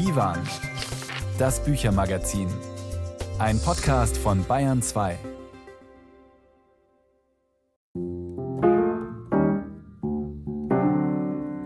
[0.00, 0.38] Divan,
[1.38, 2.48] das Büchermagazin.
[3.38, 5.18] Ein Podcast von Bayern 2.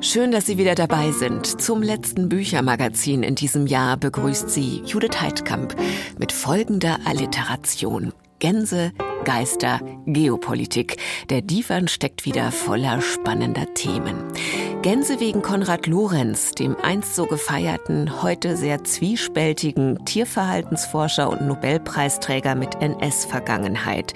[0.00, 1.46] Schön, dass Sie wieder dabei sind.
[1.60, 5.76] Zum letzten Büchermagazin in diesem Jahr begrüßt Sie Judith Heidkamp
[6.18, 8.12] mit folgender Alliteration.
[8.38, 8.92] Gänse,
[9.24, 10.98] Geister, Geopolitik.
[11.30, 14.16] Der Divan steckt wieder voller spannender Themen.
[14.82, 22.82] Gänse wegen Konrad Lorenz, dem einst so gefeierten, heute sehr zwiespältigen Tierverhaltensforscher und Nobelpreisträger mit
[22.82, 24.12] NS-Vergangenheit,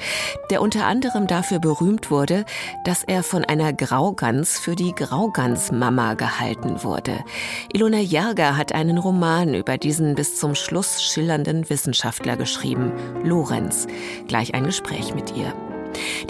[0.51, 2.45] der unter anderem dafür berühmt wurde,
[2.85, 7.25] dass er von einer Graugans für die Graugansmama gehalten wurde.
[7.73, 12.93] Ilona Jerger hat einen Roman über diesen bis zum Schluss schillernden Wissenschaftler geschrieben,
[13.25, 13.87] Lorenz.
[14.27, 15.53] Gleich ein Gespräch mit ihr.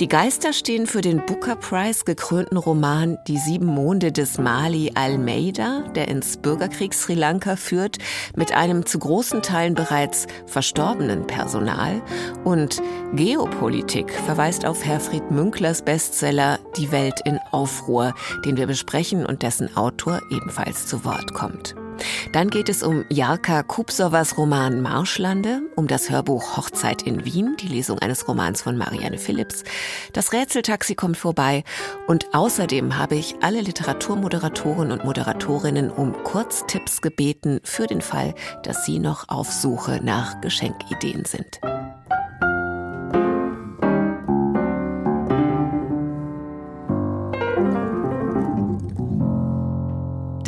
[0.00, 5.82] Die Geister stehen für den Booker Prize gekrönten Roman Die sieben Monde des Mali Almeida,
[5.94, 7.98] der ins Bürgerkrieg Sri Lanka führt,
[8.36, 12.00] mit einem zu großen Teilen bereits verstorbenen Personal.
[12.44, 12.80] Und
[13.14, 19.76] Geopolitik verweist auf Herfried Münklers Bestseller Die Welt in Aufruhr, den wir besprechen und dessen
[19.76, 21.74] Autor ebenfalls zu Wort kommt.
[22.32, 27.68] Dann geht es um Jarka Kupsovas Roman Marschlande, um das Hörbuch Hochzeit in Wien, die
[27.68, 29.64] Lesung eines Romans von Marianne Philipps.
[30.12, 31.64] Das Rätseltaxi kommt vorbei
[32.06, 38.84] und außerdem habe ich alle Literaturmoderatoren und Moderatorinnen um Kurztipps gebeten für den Fall, dass
[38.84, 41.60] sie noch auf Suche nach Geschenkideen sind.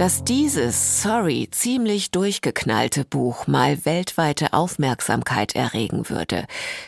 [0.00, 6.46] Dass dieses, sorry, ziemlich durchgeknallte Buch mal weltweite Aufmerksamkeit erregen würde,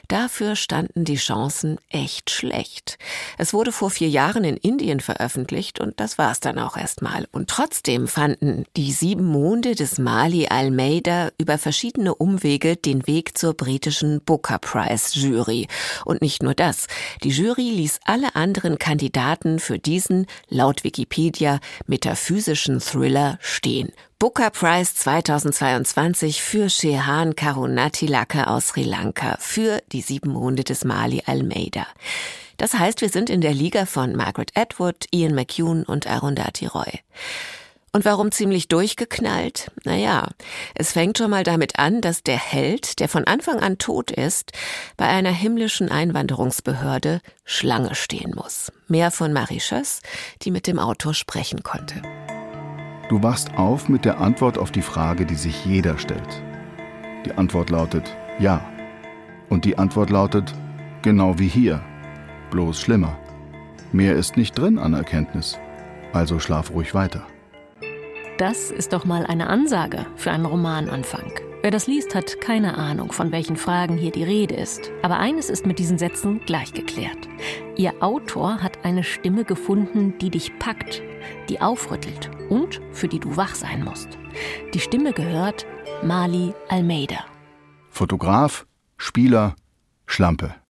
[0.09, 2.97] dafür standen die Chancen echt schlecht.
[3.37, 7.29] Es wurde vor vier Jahren in Indien veröffentlicht und das war's dann auch erstmal.
[7.33, 13.53] Und trotzdem fanden die sieben Monde des Mali Almeida über verschiedene Umwege den Weg zur
[13.53, 15.69] britischen Booker Prize Jury.
[16.07, 16.87] Und nicht nur das.
[17.23, 23.91] Die Jury ließ alle anderen Kandidaten für diesen, laut Wikipedia, metaphysischen Thriller Thriller stehen.
[24.21, 31.21] Booker Prize 2022 für Shehan Karunatilaka aus Sri Lanka für die sieben Monde des Mali
[31.27, 31.85] Almeida.
[32.59, 37.01] Das heißt, wir sind in der Liga von Margaret Atwood, Ian McEwan und Arundhati Roy.
[37.91, 39.73] Und warum ziemlich durchgeknallt?
[39.83, 40.29] Naja,
[40.77, 44.53] es fängt schon mal damit an, dass der Held, der von Anfang an tot ist,
[44.97, 48.71] bei einer himmlischen Einwanderungsbehörde Schlange stehen muss.
[48.87, 50.03] Mehr von Marie Schöss,
[50.43, 52.01] die mit dem Autor sprechen konnte.
[53.13, 56.43] Du wachst auf mit der Antwort auf die Frage, die sich jeder stellt.
[57.27, 58.65] Die Antwort lautet ja.
[59.51, 60.55] Und die Antwort lautet
[61.03, 61.83] genau wie hier,
[62.51, 63.19] bloß schlimmer.
[63.93, 65.59] Mehr ist nicht drin an Erkenntnis.
[66.15, 67.27] Also schlaf ruhig weiter.
[68.39, 71.52] Das ist doch mal eine Ansage für einen Romananfang.
[71.63, 74.91] Wer das liest, hat keine Ahnung, von welchen Fragen hier die Rede ist.
[75.03, 77.29] Aber eines ist mit diesen Sätzen gleich geklärt.
[77.77, 81.03] Ihr Autor hat eine Stimme gefunden, die dich packt,
[81.49, 84.09] die aufrüttelt und für die du wach sein musst.
[84.75, 85.65] Die Stimme gehört
[86.03, 87.25] Mali Almeida.
[87.91, 89.55] Fotograf, Spieler,
[90.07, 90.62] Schlampe.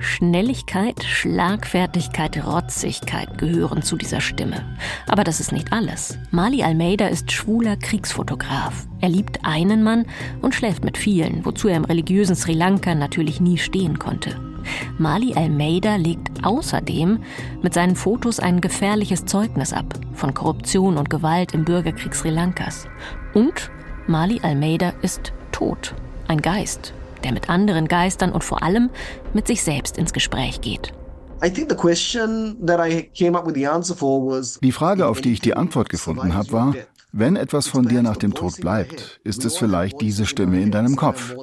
[0.00, 4.76] Schnelligkeit, Schlagfertigkeit, Rotzigkeit gehören zu dieser Stimme.
[5.06, 6.18] Aber das ist nicht alles.
[6.30, 8.86] Mali Almeida ist schwuler Kriegsfotograf.
[9.00, 10.06] Er liebt einen Mann
[10.40, 14.40] und schläft mit vielen, wozu er im religiösen Sri Lanka natürlich nie stehen konnte.
[14.98, 17.20] Mali Almeida legt außerdem
[17.62, 22.86] mit seinen Fotos ein gefährliches Zeugnis ab von Korruption und Gewalt im Bürgerkrieg Sri Lankas.
[23.34, 23.70] Und
[24.06, 25.94] Mali Almeida ist tot,
[26.28, 26.94] ein Geist,
[27.24, 28.90] der mit anderen Geistern und vor allem
[29.34, 30.92] mit sich selbst ins Gespräch geht.
[34.62, 36.74] Die Frage, auf die ich die Antwort gefunden habe, war,
[37.12, 40.96] wenn etwas von dir nach dem Tod bleibt, ist es vielleicht diese Stimme in deinem
[40.96, 41.34] Kopf.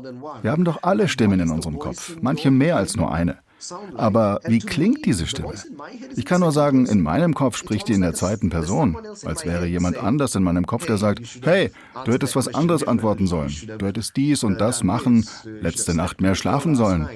[0.41, 3.39] Wir haben doch alle Stimmen in unserem Kopf, manche mehr als nur eine.
[3.95, 5.53] Aber wie klingt diese Stimme?
[6.15, 9.65] Ich kann nur sagen, in meinem Kopf spricht die in der zweiten Person, als wäre
[9.65, 11.71] jemand anders in meinem Kopf, der sagt, hey,
[12.05, 16.35] du hättest was anderes antworten sollen, du hättest dies und das machen, letzte Nacht mehr
[16.35, 17.07] schlafen sollen.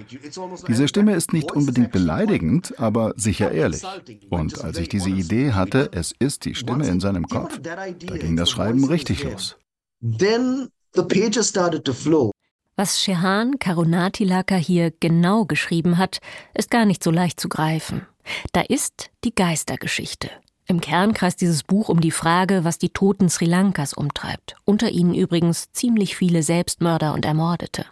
[0.67, 3.83] Diese Stimme ist nicht unbedingt beleidigend, aber sicher ehrlich.
[4.29, 8.35] Und als ich diese Idee hatte, es ist die Stimme in seinem Kopf, da ging
[8.35, 9.57] das Schreiben richtig los.
[10.01, 12.31] Then the pages started to flow.
[12.75, 16.19] Was Shehan Karunatilaka hier genau geschrieben hat,
[16.53, 18.07] ist gar nicht so leicht zu greifen.
[18.53, 20.29] Da ist die Geistergeschichte.
[20.67, 24.55] Im Kern kreist dieses Buch um die Frage, was die Toten Sri Lankas umtreibt.
[24.63, 27.85] Unter ihnen übrigens ziemlich viele Selbstmörder und Ermordete.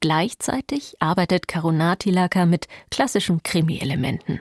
[0.00, 4.40] Gleichzeitig arbeitet Karunatilaka mit klassischen Krimi-Elementen.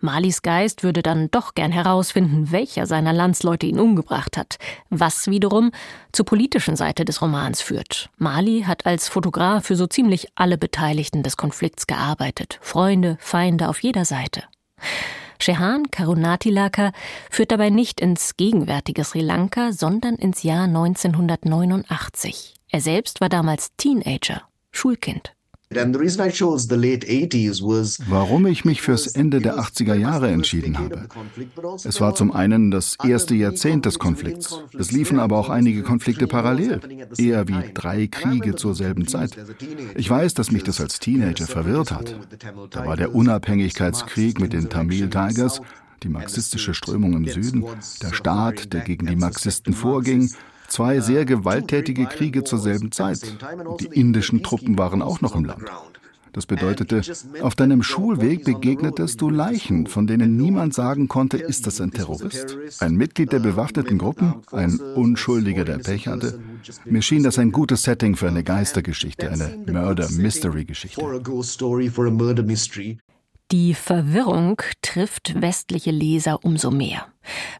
[0.00, 4.58] Malis Geist würde dann doch gern herausfinden, welcher seiner Landsleute ihn umgebracht hat,
[4.88, 5.70] was wiederum
[6.12, 8.10] zur politischen Seite des Romans führt.
[8.16, 13.82] Mali hat als Fotograf für so ziemlich alle Beteiligten des Konflikts gearbeitet, Freunde, Feinde auf
[13.82, 14.44] jeder Seite.
[15.38, 16.92] Shehan Karunatilaka
[17.30, 22.56] führt dabei nicht ins gegenwärtige Sri Lanka, sondern ins Jahr 1989.
[22.68, 25.34] Er selbst war damals Teenager, Schulkind.
[28.08, 31.06] Warum ich mich fürs Ende der 80er Jahre entschieden habe.
[31.84, 34.58] Es war zum einen das erste Jahrzehnt des Konflikts.
[34.76, 36.80] Es liefen aber auch einige Konflikte parallel,
[37.16, 39.38] eher wie drei Kriege zur selben Zeit.
[39.94, 42.16] Ich weiß, dass mich das als Teenager verwirrt hat.
[42.70, 45.60] Da war der Unabhängigkeitskrieg mit den Tamil Tigers,
[46.02, 47.64] die marxistische Strömung im Süden,
[48.02, 50.32] der Staat, der gegen die Marxisten vorging,
[50.70, 53.20] Zwei sehr gewalttätige Kriege zur selben Zeit.
[53.80, 55.64] Die indischen Truppen waren auch noch im Land.
[56.32, 57.02] Das bedeutete,
[57.42, 62.56] auf deinem Schulweg begegnetest du Leichen, von denen niemand sagen konnte, ist das ein Terrorist,
[62.78, 66.38] ein Mitglied der bewaffneten Gruppen, ein Unschuldiger, der Pech hatte.
[66.84, 71.02] Mir schien das ein gutes Setting für eine Geistergeschichte, eine Murder-Mystery-Geschichte.
[73.52, 77.06] Die Verwirrung trifft westliche Leser umso mehr.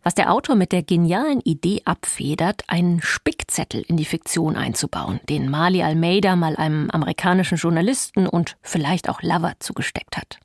[0.04, 5.50] Was der Autor mit der genialen Idee abfedert, einen Spickzettel in die Fiktion einzubauen, den
[5.50, 10.38] Mali Almeida mal einem amerikanischen Journalisten und vielleicht auch Lover zugesteckt hat.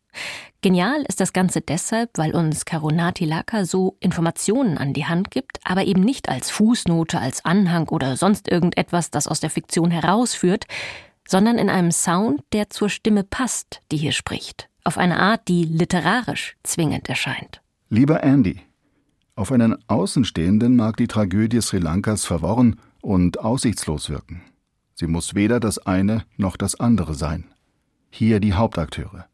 [0.62, 5.60] Genial ist das Ganze deshalb, weil uns Karunati Laka so Informationen an die Hand gibt,
[5.64, 10.66] aber eben nicht als Fußnote, als Anhang oder sonst irgendetwas, das aus der Fiktion herausführt,
[11.28, 15.66] sondern in einem Sound, der zur Stimme passt, die hier spricht auf eine Art, die
[15.66, 17.62] literarisch zwingend erscheint.
[17.90, 18.62] Lieber Andy,
[19.36, 24.42] auf einen Außenstehenden mag die Tragödie Sri Lankas verworren und aussichtslos wirken.
[24.94, 27.46] Sie muss weder das eine noch das andere sein.
[28.10, 29.26] Hier die Hauptakteure.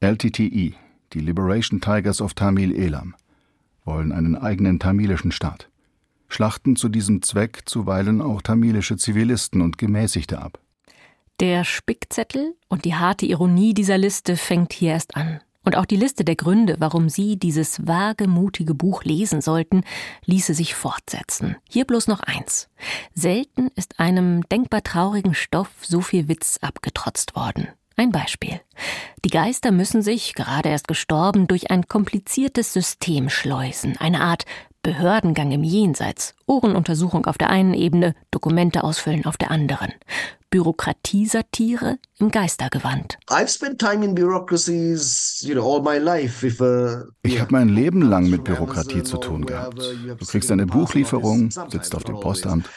[0.00, 0.74] LTTE,
[1.14, 3.14] die Liberation Tigers of Tamil Elam,
[3.86, 5.70] wollen einen eigenen tamilischen Staat,
[6.28, 10.60] schlachten zu diesem Zweck zuweilen auch tamilische Zivilisten und Gemäßigte ab.
[11.38, 15.42] Der Spickzettel und die harte Ironie dieser Liste fängt hier erst an.
[15.64, 19.82] Und auch die Liste der Gründe, warum Sie dieses wagemutige Buch lesen sollten,
[20.24, 21.56] ließe sich fortsetzen.
[21.68, 22.70] Hier bloß noch eins.
[23.12, 27.68] Selten ist einem denkbar traurigen Stoff so viel Witz abgetrotzt worden.
[27.96, 28.60] Ein Beispiel.
[29.24, 34.44] Die Geister müssen sich, gerade erst gestorben, durch ein kompliziertes System schleusen, eine Art
[34.86, 39.92] Behördengang im Jenseits, Ohrenuntersuchung auf der einen Ebene, Dokumente ausfüllen auf der anderen.
[40.48, 43.18] Bürokratiesatire im Geistergewand.
[47.22, 49.82] Ich habe mein Leben lang mit Bürokratie zu tun gehabt.
[50.18, 52.70] Du kriegst eine Buchlieferung, sitzt auf dem Postamt.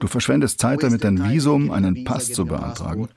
[0.00, 3.08] Du verschwendest Zeit damit, dein Visum, einen Pass zu beantragen.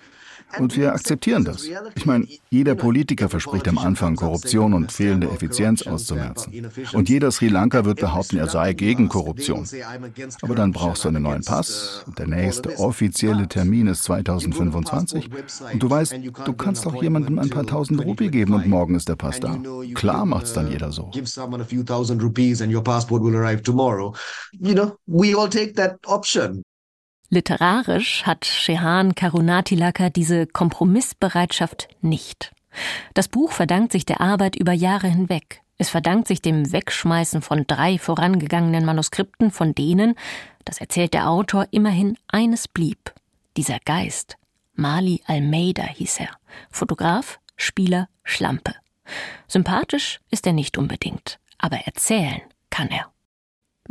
[0.59, 1.67] Und wir akzeptieren das.
[1.95, 6.71] Ich meine, jeder Politiker verspricht am Anfang, Korruption und fehlende Effizienz auszumerzen.
[6.93, 9.67] Und jeder Sri Lanka wird behaupten, er sei gegen Korruption.
[10.41, 12.03] Aber dann brauchst du einen neuen Pass.
[12.05, 15.29] Und der nächste offizielle Termin ist 2025.
[15.73, 16.15] Und du weißt,
[16.45, 19.57] du kannst auch jemandem ein paar tausend Rupie geben und morgen ist der Pass da.
[19.93, 21.11] Klar macht's dann jeder so.
[24.53, 26.63] You know, we all take that option.
[27.33, 32.51] Literarisch hat Shehan Karunatilaka diese Kompromissbereitschaft nicht.
[33.13, 35.61] Das Buch verdankt sich der Arbeit über Jahre hinweg.
[35.77, 40.15] Es verdankt sich dem Wegschmeißen von drei vorangegangenen Manuskripten, von denen,
[40.65, 43.13] das erzählt der Autor, immerhin eines blieb.
[43.55, 44.35] Dieser Geist.
[44.73, 46.37] Mali Almeida hieß er.
[46.69, 48.75] Fotograf, Spieler, Schlampe.
[49.47, 53.10] Sympathisch ist er nicht unbedingt, aber erzählen kann er.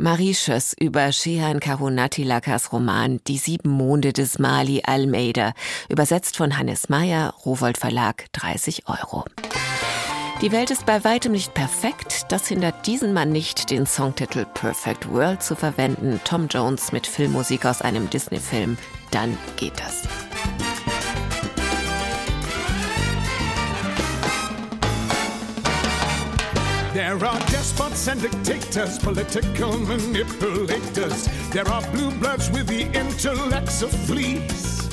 [0.01, 0.35] Marie
[0.79, 5.53] über Shehan Karunatilakas Roman Die sieben Monde des Mali Almeida,
[5.89, 9.25] übersetzt von Hannes Meyer, Rowold Verlag, 30 Euro.
[10.41, 15.07] Die Welt ist bei weitem nicht perfekt, das hindert diesen Mann nicht, den Songtitel Perfect
[15.11, 16.19] World zu verwenden.
[16.23, 18.79] Tom Jones mit Filmmusik aus einem Disney-Film,
[19.11, 20.01] dann geht das.
[27.01, 31.27] There are despots and dictators, political manipulators.
[31.49, 34.87] There are blue bloods with the intellects of fleas.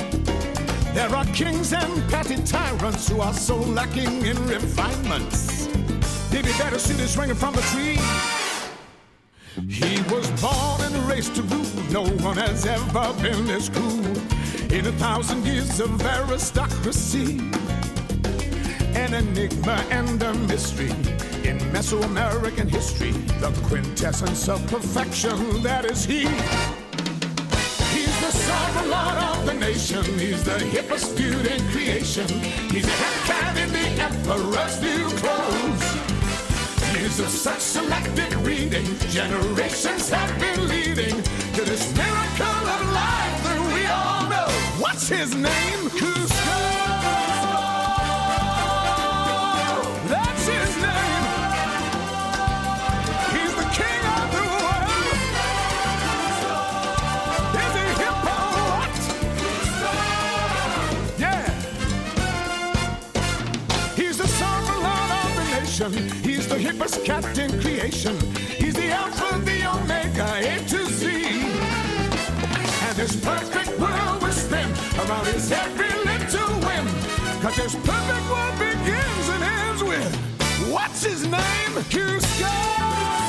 [0.95, 5.67] There are kings and petty tyrants who are so lacking in refinements.
[6.31, 8.01] They'd be better suited from the tree.
[9.69, 11.67] He was born and raised to rule.
[11.91, 14.17] No one has ever been this cruel
[14.73, 17.39] in a thousand years of aristocracy.
[18.97, 20.95] An enigma and a mystery
[21.49, 26.21] in Mesoamerican history, the quintessence of perfection, that is he.
[27.95, 30.05] He's the sovereign Lord of the nation.
[30.19, 32.29] He's the hippest dude in creation.
[32.73, 35.85] He's a cat in the emperor's new clothes.
[36.95, 41.17] Years of such selective reading, generations have been leading
[41.57, 44.53] to this miracle of life that we all know.
[44.83, 45.81] What's his name?
[45.97, 46.28] Cusco.
[65.79, 68.19] He's the hippest cat in creation.
[68.57, 71.07] He's the Alpha, the Omega, A to Z.
[72.83, 74.69] And this perfect world will spin
[74.99, 76.87] around his every little whim.
[77.41, 80.17] Cause this perfect world begins and ends with
[80.69, 81.75] what's his name?
[81.95, 83.28] Cusco!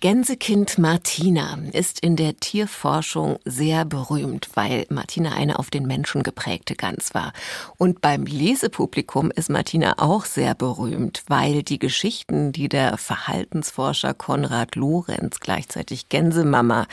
[0.00, 6.76] Gänsekind Martina ist in der Tierforschung sehr berühmt, weil Martina eine auf den Menschen geprägte
[6.76, 7.32] Gans war.
[7.78, 14.76] Und beim Lesepublikum ist Martina auch sehr berühmt, weil die Geschichten, die der Verhaltensforscher Konrad
[14.76, 16.86] Lorenz, gleichzeitig Gänsemama,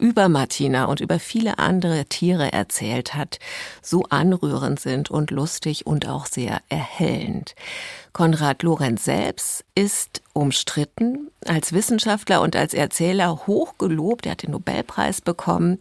[0.00, 3.38] über Martina und über viele andere Tiere erzählt hat,
[3.82, 7.54] so anrührend sind und lustig und auch sehr erhellend.
[8.18, 14.26] Konrad Lorenz selbst ist umstritten, als Wissenschaftler und als Erzähler hochgelobt.
[14.26, 15.78] Er hat den Nobelpreis bekommen.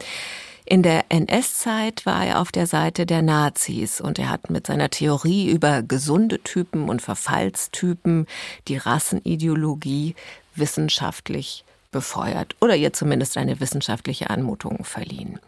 [0.64, 4.92] In der NS-Zeit war er auf der Seite der Nazis und er hat mit seiner
[4.92, 8.28] Theorie über gesunde Typen und Verfallstypen
[8.68, 10.14] die Rassenideologie
[10.54, 15.40] wissenschaftlich befeuert oder ihr zumindest eine wissenschaftliche Anmutung verliehen.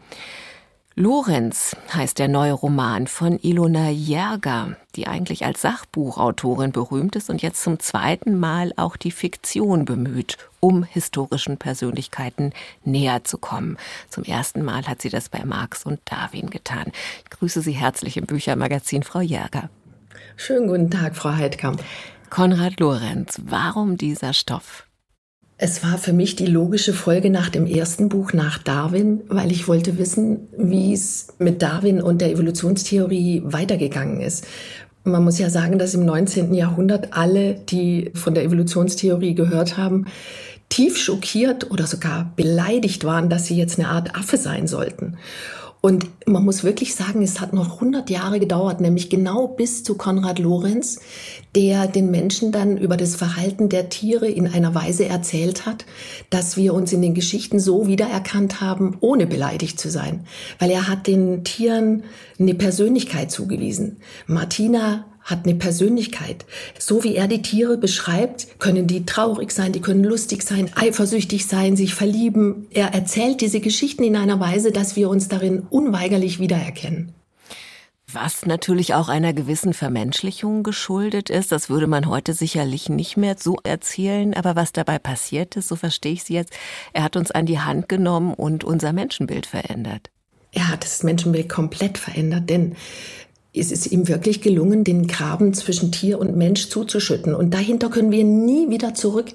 [1.00, 7.40] Lorenz heißt der neue Roman von Ilona Jäger, die eigentlich als Sachbuchautorin berühmt ist und
[7.40, 12.52] jetzt zum zweiten Mal auch die Fiktion bemüht, um historischen Persönlichkeiten
[12.84, 13.78] näher zu kommen.
[14.10, 16.92] Zum ersten Mal hat sie das bei Marx und Darwin getan.
[17.24, 19.70] Ich grüße Sie herzlich im Büchermagazin, Frau Jäger.
[20.36, 21.82] Schönen guten Tag, Frau Heidkamp.
[22.28, 24.84] Konrad Lorenz, warum dieser Stoff?
[25.62, 29.68] Es war für mich die logische Folge nach dem ersten Buch, nach Darwin, weil ich
[29.68, 34.46] wollte wissen, wie es mit Darwin und der Evolutionstheorie weitergegangen ist.
[35.04, 36.54] Man muss ja sagen, dass im 19.
[36.54, 40.06] Jahrhundert alle, die von der Evolutionstheorie gehört haben,
[40.70, 45.18] tief schockiert oder sogar beleidigt waren, dass sie jetzt eine Art Affe sein sollten.
[45.80, 49.94] Und man muss wirklich sagen, es hat noch 100 Jahre gedauert, nämlich genau bis zu
[49.94, 51.00] Konrad Lorenz,
[51.56, 55.86] der den Menschen dann über das Verhalten der Tiere in einer Weise erzählt hat,
[56.28, 60.26] dass wir uns in den Geschichten so wiedererkannt haben, ohne beleidigt zu sein.
[60.58, 62.04] Weil er hat den Tieren
[62.38, 63.98] eine Persönlichkeit zugewiesen.
[64.26, 66.44] Martina hat eine Persönlichkeit.
[66.78, 71.46] So wie er die Tiere beschreibt, können die traurig sein, die können lustig sein, eifersüchtig
[71.46, 72.66] sein, sich verlieben.
[72.70, 77.14] Er erzählt diese Geschichten in einer Weise, dass wir uns darin unweigerlich wiedererkennen.
[78.12, 83.36] Was natürlich auch einer gewissen Vermenschlichung geschuldet ist, das würde man heute sicherlich nicht mehr
[83.38, 86.52] so erzählen, aber was dabei passiert ist, so verstehe ich Sie jetzt,
[86.92, 90.10] er hat uns an die Hand genommen und unser Menschenbild verändert.
[90.52, 92.74] Er hat das Menschenbild komplett verändert, denn
[93.52, 97.34] es ist ihm wirklich gelungen, den Graben zwischen Tier und Mensch zuzuschütten.
[97.34, 99.32] Und dahinter können wir nie wieder zurück.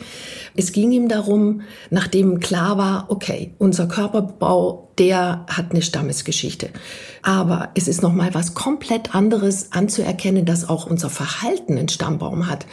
[0.56, 6.70] Es ging ihm darum, nachdem klar war, okay, unser Körperbau, der hat eine Stammesgeschichte.
[7.24, 12.66] Aber es ist nochmal was komplett anderes anzuerkennen, dass auch unser Verhalten einen Stammbaum hat.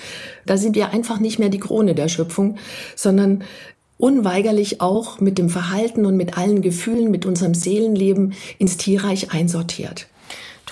[0.47, 2.57] Da sind wir einfach nicht mehr die Krone der Schöpfung,
[2.95, 3.43] sondern
[3.99, 10.07] unweigerlich auch mit dem Verhalten und mit allen Gefühlen, mit unserem Seelenleben ins Tierreich einsortiert.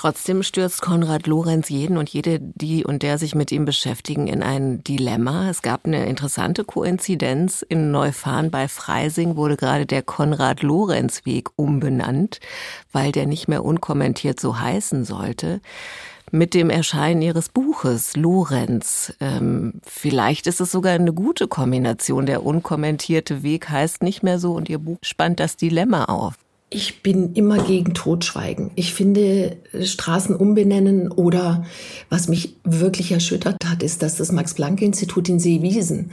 [0.00, 4.42] Trotzdem stürzt Konrad Lorenz jeden und jede, die und der sich mit ihm beschäftigen, in
[4.42, 5.50] ein Dilemma.
[5.50, 7.60] Es gab eine interessante Koinzidenz.
[7.60, 12.40] In Neufahren bei Freising wurde gerade der Konrad-Lorenz-Weg umbenannt,
[12.92, 15.60] weil der nicht mehr unkommentiert so heißen sollte
[16.30, 19.12] mit dem Erscheinen ihres Buches Lorenz.
[19.20, 22.24] Ähm, vielleicht ist es sogar eine gute Kombination.
[22.24, 26.36] Der unkommentierte Weg heißt nicht mehr so und ihr Buch spannt das Dilemma auf.
[26.72, 28.70] Ich bin immer gegen Totschweigen.
[28.76, 31.66] Ich finde, Straßen umbenennen oder
[32.08, 36.12] was mich wirklich erschüttert hat, ist, dass das Max-Planck-Institut in Seewiesen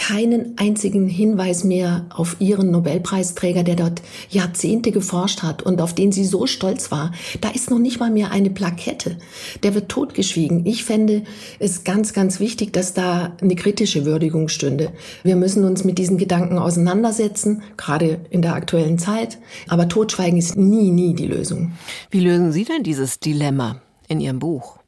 [0.00, 6.10] keinen einzigen Hinweis mehr auf ihren Nobelpreisträger, der dort Jahrzehnte geforscht hat und auf den
[6.10, 7.12] sie so stolz war.
[7.42, 9.18] Da ist noch nicht mal mehr eine Plakette.
[9.62, 10.64] Der wird totgeschwiegen.
[10.64, 11.24] Ich fände
[11.58, 14.90] es ganz, ganz wichtig, dass da eine kritische Würdigung stünde.
[15.22, 19.36] Wir müssen uns mit diesen Gedanken auseinandersetzen, gerade in der aktuellen Zeit.
[19.68, 21.72] Aber Totschweigen ist nie, nie die Lösung.
[22.10, 24.78] Wie lösen Sie denn dieses Dilemma in Ihrem Buch?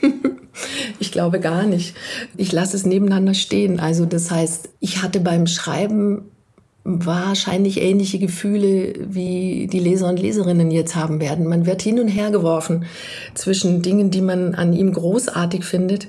[0.98, 1.94] Ich glaube gar nicht.
[2.36, 3.80] Ich lasse es nebeneinander stehen.
[3.80, 6.31] Also das heißt, ich hatte beim Schreiben
[6.84, 11.46] wahrscheinlich ähnliche Gefühle, wie die Leser und Leserinnen jetzt haben werden.
[11.46, 12.86] Man wird hin und her geworfen
[13.34, 16.08] zwischen Dingen, die man an ihm großartig findet.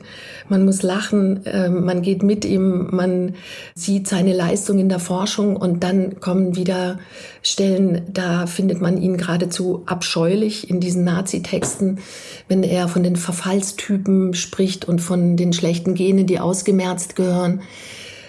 [0.50, 3.36] Man muss lachen, ähm, man geht mit ihm, man
[3.75, 6.98] sieht seine Leistung in der Forschung und dann kommen wieder
[7.44, 12.00] Stellen, da findet man ihn geradezu abscheulich in diesen Nazi-Texten,
[12.48, 17.62] wenn er von den Verfallstypen spricht und von den schlechten Genen, die ausgemerzt gehören.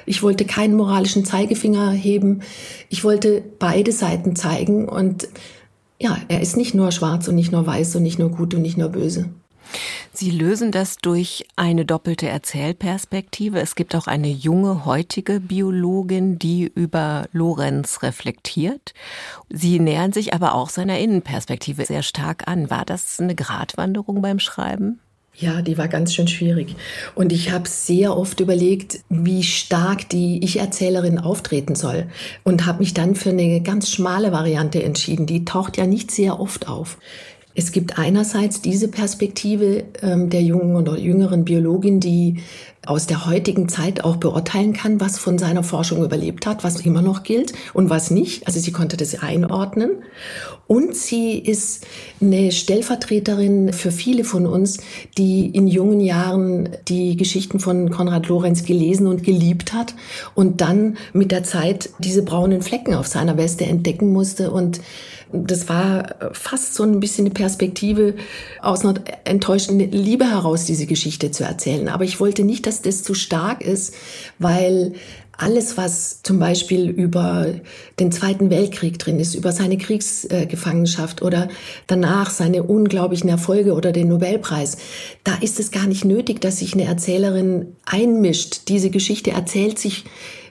[0.06, 2.42] Ich wollte keinen moralischen Zeigefinger heben.
[2.88, 4.88] Ich wollte beide Seiten zeigen.
[4.88, 5.28] Und
[6.00, 8.62] ja, er ist nicht nur schwarz und nicht nur weiß und nicht nur gut und
[8.62, 9.30] nicht nur böse.
[10.12, 13.60] Sie lösen das durch eine doppelte Erzählperspektive.
[13.60, 18.94] Es gibt auch eine junge, heutige Biologin, die über Lorenz reflektiert.
[19.48, 22.70] Sie nähern sich aber auch seiner Innenperspektive sehr stark an.
[22.70, 25.00] War das eine Gratwanderung beim Schreiben?
[25.36, 26.76] Ja, die war ganz schön schwierig.
[27.16, 32.06] Und ich habe sehr oft überlegt, wie stark die Ich-Erzählerin auftreten soll.
[32.44, 35.26] Und habe mich dann für eine ganz schmale Variante entschieden.
[35.26, 36.98] Die taucht ja nicht sehr oft auf.
[37.56, 42.40] Es gibt einerseits diese Perspektive ähm, der jungen oder jüngeren Biologin, die
[42.86, 47.02] aus der heutigen Zeit auch beurteilen kann, was von seiner Forschung überlebt hat, was immer
[47.02, 48.46] noch gilt und was nicht.
[48.46, 49.90] Also sie konnte das einordnen.
[50.66, 51.86] Und sie ist
[52.20, 54.78] eine Stellvertreterin für viele von uns,
[55.18, 59.94] die in jungen Jahren die Geschichten von Konrad Lorenz gelesen und geliebt hat
[60.34, 64.80] und dann mit der Zeit diese braunen Flecken auf seiner Weste entdecken musste und
[65.34, 68.14] das war fast so ein bisschen eine Perspektive
[68.62, 71.88] aus einer enttäuschenden Liebe heraus, diese Geschichte zu erzählen.
[71.88, 73.94] Aber ich wollte nicht, dass das zu stark ist,
[74.38, 74.94] weil
[75.36, 77.54] alles, was zum Beispiel über
[77.98, 81.48] den Zweiten Weltkrieg drin ist, über seine Kriegsgefangenschaft oder
[81.86, 84.76] danach seine unglaublichen Erfolge oder den Nobelpreis,
[85.24, 88.68] da ist es gar nicht nötig, dass sich eine Erzählerin einmischt.
[88.68, 90.04] Diese Geschichte erzählt sich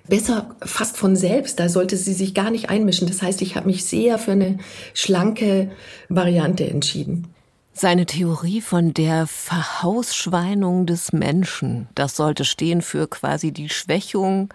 [0.08, 1.60] besser fast von selbst.
[1.60, 3.08] Da sollte sie sich gar nicht einmischen.
[3.08, 4.58] Das heißt, ich habe mich sehr für eine
[4.94, 5.72] schlanke
[6.10, 7.33] Variante entschieden.
[7.76, 14.54] Seine Theorie von der Verhausschweinung des Menschen, das sollte stehen für quasi die Schwächung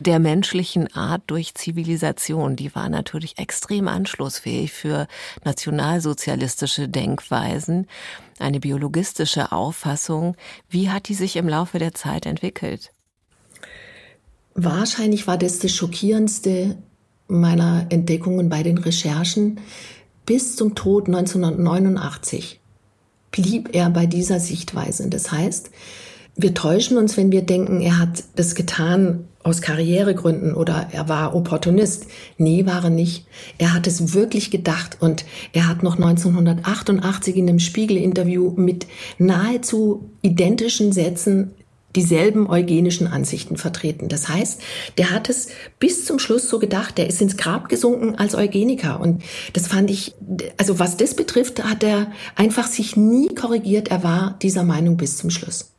[0.00, 5.06] der menschlichen Art durch Zivilisation, die war natürlich extrem anschlussfähig für
[5.44, 7.86] nationalsozialistische Denkweisen,
[8.38, 10.36] eine biologistische Auffassung.
[10.68, 12.92] Wie hat die sich im Laufe der Zeit entwickelt?
[14.54, 16.76] Wahrscheinlich war das das Schockierendste
[17.28, 19.60] meiner Entdeckungen bei den Recherchen,
[20.28, 22.60] bis zum Tod 1989
[23.30, 25.08] blieb er bei dieser Sichtweise.
[25.08, 25.70] Das heißt,
[26.36, 31.34] wir täuschen uns, wenn wir denken, er hat das getan aus Karrieregründen oder er war
[31.34, 32.08] Opportunist.
[32.36, 33.26] Nee, war er nicht.
[33.56, 38.86] Er hat es wirklich gedacht und er hat noch 1988 in einem Spiegel-Interview mit
[39.16, 41.54] nahezu identischen Sätzen
[41.96, 44.08] dieselben eugenischen Ansichten vertreten.
[44.08, 44.60] Das heißt,
[44.98, 45.48] der hat es
[45.78, 49.00] bis zum Schluss so gedacht, der ist ins Grab gesunken als Eugeniker.
[49.00, 49.22] Und
[49.54, 50.14] das fand ich,
[50.58, 53.88] also was das betrifft, hat er einfach sich nie korrigiert.
[53.88, 55.72] Er war dieser Meinung bis zum Schluss.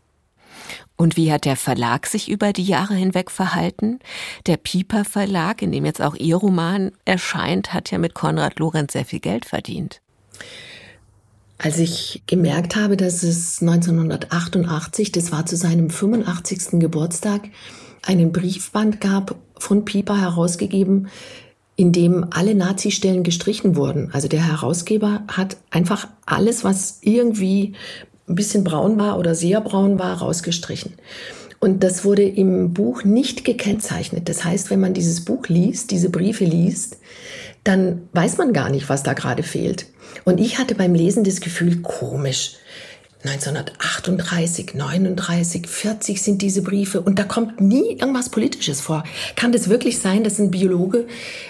[0.95, 3.99] Und wie hat der Verlag sich über die Jahre hinweg verhalten?
[4.47, 8.91] Der Pieper Verlag, in dem jetzt auch Ihr Roman erscheint, hat ja mit Konrad Lorenz
[8.91, 10.01] sehr viel Geld verdient.
[11.61, 16.79] Als ich gemerkt habe, dass es 1988, das war zu seinem 85.
[16.79, 17.41] Geburtstag,
[18.01, 21.09] einen Briefband gab, von Pieper herausgegeben,
[21.75, 24.09] in dem alle Nazi-Stellen gestrichen wurden.
[24.13, 27.73] Also der Herausgeber hat einfach alles, was irgendwie
[28.29, 30.93] ein bisschen braun war oder sehr braun war, rausgestrichen.
[31.59, 34.29] Und das wurde im Buch nicht gekennzeichnet.
[34.29, 36.99] Das heißt, wenn man dieses Buch liest, diese Briefe liest,
[37.65, 39.87] dann weiß man gar nicht, was da gerade fehlt.
[40.25, 42.58] Und ich hatte beim Lesen das Gefühl, komisch.
[43.21, 49.03] 1938, 39, 40 sind diese Briefe und da kommt nie irgendwas Politisches vor.
[49.35, 51.05] Kann das wirklich sein, dass ein Biologe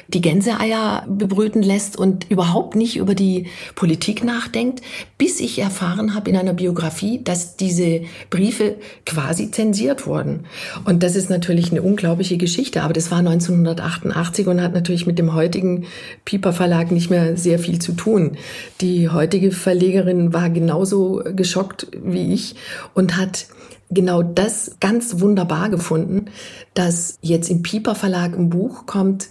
[0.07, 4.81] die Gänseeier bebrüten lässt und überhaupt nicht über die Politik nachdenkt,
[5.19, 8.01] bis ich erfahren habe in einer Biografie, dass diese
[8.31, 10.45] Briefe quasi zensiert wurden.
[10.85, 15.19] Und das ist natürlich eine unglaubliche Geschichte, aber das war 1988 und hat natürlich mit
[15.19, 15.85] dem heutigen
[16.25, 18.37] Piper Verlag nicht mehr sehr viel zu tun.
[18.81, 22.55] Die heutige Verlegerin war genauso geschockt geschockt wie ich
[22.93, 23.47] und hat
[23.89, 26.25] genau das ganz wunderbar gefunden,
[26.73, 29.29] dass jetzt im Pieper Verlag ein Buch kommt,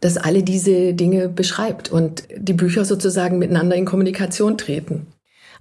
[0.00, 5.06] das alle diese Dinge beschreibt und die Bücher sozusagen miteinander in Kommunikation treten.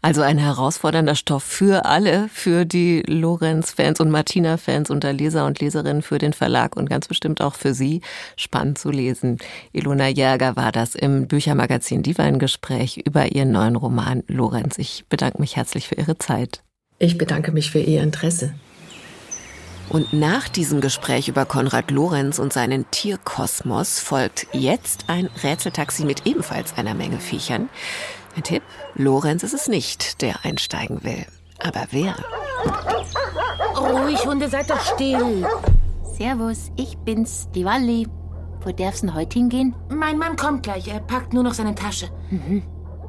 [0.05, 6.03] Also ein herausfordernder Stoff für alle, für die Lorenz-Fans und Martina-Fans unter Leser und Leserinnen,
[6.03, 8.01] für den Verlag und ganz bestimmt auch für Sie
[8.37, 9.39] spannend zu lesen.
[9.71, 14.77] Ilona Jäger war das im Büchermagazin Diva ein Gespräch über ihren neuen Roman Lorenz.
[14.77, 16.61] Ich bedanke mich herzlich für Ihre Zeit.
[16.99, 18.53] Ich bedanke mich für Ihr Interesse.
[19.89, 26.27] Und nach diesem Gespräch über Konrad Lorenz und seinen Tierkosmos folgt jetzt ein Rätseltaxi mit
[26.27, 27.69] ebenfalls einer Menge Viechern.
[28.35, 28.63] Ein Tipp,
[28.95, 31.25] Lorenz ist es nicht, der einsteigen will.
[31.59, 32.15] Aber wer?
[33.77, 35.47] Ruhig, Hunde, seid doch still.
[36.17, 38.07] Servus, ich bin's, die Walli.
[38.61, 39.75] Wo darf's denn heute hingehen?
[39.89, 42.09] Mein Mann kommt gleich, er packt nur noch seine Tasche.
[42.29, 42.63] Mhm.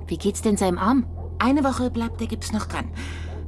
[0.07, 1.07] Wie geht's denn seinem Arm?
[1.39, 2.91] Eine Woche bleibt der Gips noch dran.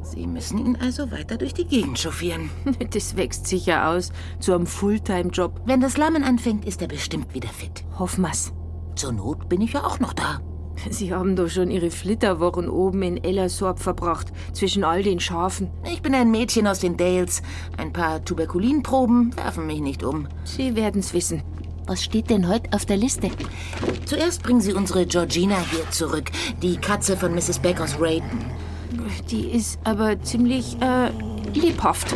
[0.02, 2.50] Sie müssen ihn also weiter durch die Gegend chauffieren.
[2.90, 4.10] Das wächst sicher aus
[4.40, 5.60] zu einem Fulltime-Job.
[5.64, 7.84] Wenn das Lammen anfängt, ist er bestimmt wieder fit.
[7.98, 8.52] Hoffen wir's.
[8.96, 10.40] Zur Not bin ich ja auch noch da.
[10.90, 15.70] Sie haben doch schon Ihre Flitterwochen oben in Ellersorb verbracht, zwischen all den Schafen.
[15.90, 17.42] Ich bin ein Mädchen aus den Dales.
[17.76, 20.28] Ein paar Tuberkulinproben werfen mich nicht um.
[20.44, 21.42] Sie werden's wissen.
[21.86, 23.30] Was steht denn heute auf der Liste?
[24.04, 26.30] Zuerst bringen Sie unsere Georgina hier zurück,
[26.62, 27.60] die Katze von Mrs.
[27.60, 28.44] Beck aus Raiden.
[29.30, 31.10] Die ist aber ziemlich äh,
[31.58, 32.14] lebhaft.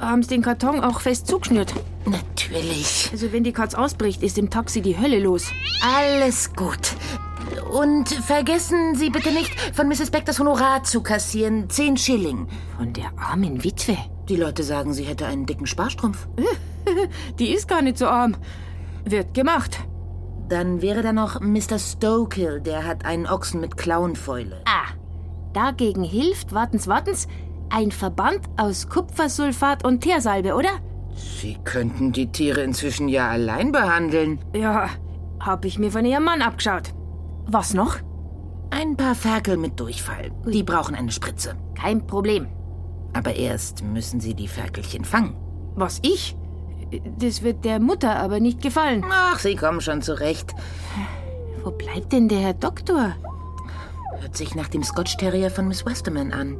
[0.00, 1.74] Haben Sie den Karton auch fest zugeschnürt?
[2.06, 3.08] Natürlich.
[3.12, 5.46] Also wenn die Katz ausbricht, ist im Taxi die Hölle los.
[5.80, 6.96] Alles gut.
[7.70, 10.10] Und vergessen Sie bitte nicht, von Mrs.
[10.10, 11.68] Beck das Honorar zu kassieren.
[11.70, 12.48] Zehn Schilling.
[12.76, 13.96] Von der armen Witwe.
[14.28, 16.28] Die Leute sagen, sie hätte einen dicken Sparstrumpf.
[17.38, 18.36] die ist gar nicht so arm.
[19.04, 19.78] Wird gemacht.
[20.48, 21.78] Dann wäre da noch Mr.
[21.78, 24.62] Stokill, der hat einen Ochsen mit Klauenfäule.
[24.66, 24.92] Ah,
[25.52, 27.26] dagegen hilft, wartens, wartens,
[27.70, 30.70] ein Verband aus Kupfersulfat und Teersalbe, oder?
[31.14, 34.40] Sie könnten die Tiere inzwischen ja allein behandeln.
[34.54, 34.90] Ja,
[35.40, 36.92] hab ich mir von ihrem Mann abgeschaut.
[37.46, 37.96] Was noch?
[38.70, 40.30] Ein paar Ferkel mit Durchfall.
[40.46, 41.56] Die brauchen eine Spritze.
[41.74, 42.48] Kein Problem.
[43.12, 45.36] Aber erst müssen Sie die Ferkelchen fangen.
[45.74, 46.36] Was, ich?
[47.18, 49.04] Das wird der Mutter aber nicht gefallen.
[49.10, 50.54] Ach, Sie kommen schon zurecht.
[51.64, 53.14] Wo bleibt denn der Herr Doktor?
[54.18, 56.56] Hört sich nach dem Scotch Terrier von Miss Westerman an.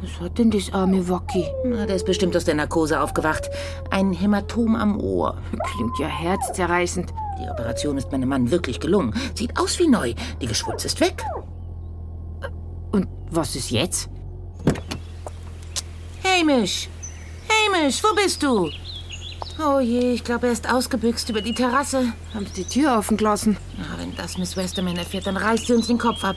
[0.00, 1.46] Was hat denn das arme Wacky?
[1.64, 3.48] Na, der ist bestimmt aus der Narkose aufgewacht.
[3.90, 5.40] Ein Hämatom am Ohr.
[5.74, 7.12] Klingt ja herzzerreißend.
[7.42, 9.14] Die Operation ist meinem Mann wirklich gelungen.
[9.34, 10.14] Sieht aus wie neu.
[10.40, 11.24] Die Geschwulze ist weg.
[12.92, 14.08] Und was ist jetzt?
[16.22, 16.88] Hamish!
[17.48, 18.70] Hamish, wo bist du?
[19.58, 22.12] Oh je, ich glaube, er ist ausgebüxt über die Terrasse.
[22.34, 23.56] Haben Sie die Tür offen gelassen?
[23.76, 26.36] Na, wenn das Miss Westerman erfährt, dann reißt sie uns den Kopf ab.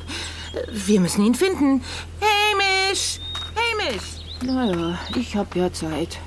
[0.70, 1.82] Wir müssen ihn finden.
[2.20, 3.20] Hamish!
[3.56, 4.22] Hamish!
[4.44, 6.20] Naja, ich hab ja Zeit.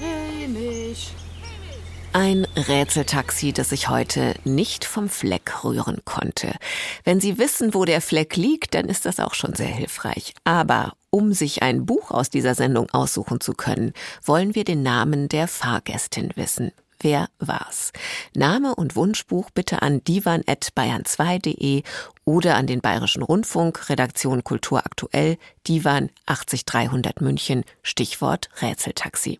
[0.00, 1.12] Hamish!
[2.18, 6.54] Ein Rätseltaxi, das sich heute nicht vom Fleck rühren konnte.
[7.04, 10.32] Wenn Sie wissen, wo der Fleck liegt, dann ist das auch schon sehr hilfreich.
[10.42, 13.92] Aber um sich ein Buch aus dieser Sendung aussuchen zu können,
[14.24, 16.72] wollen wir den Namen der Fahrgästin wissen.
[17.00, 17.92] Wer war's?
[18.34, 21.82] Name und Wunschbuch bitte an divan.bayern2.de
[22.24, 25.36] oder an den Bayerischen Rundfunk, Redaktion Kultur aktuell,
[25.68, 29.36] Divan 80300 München, Stichwort Rätseltaxi.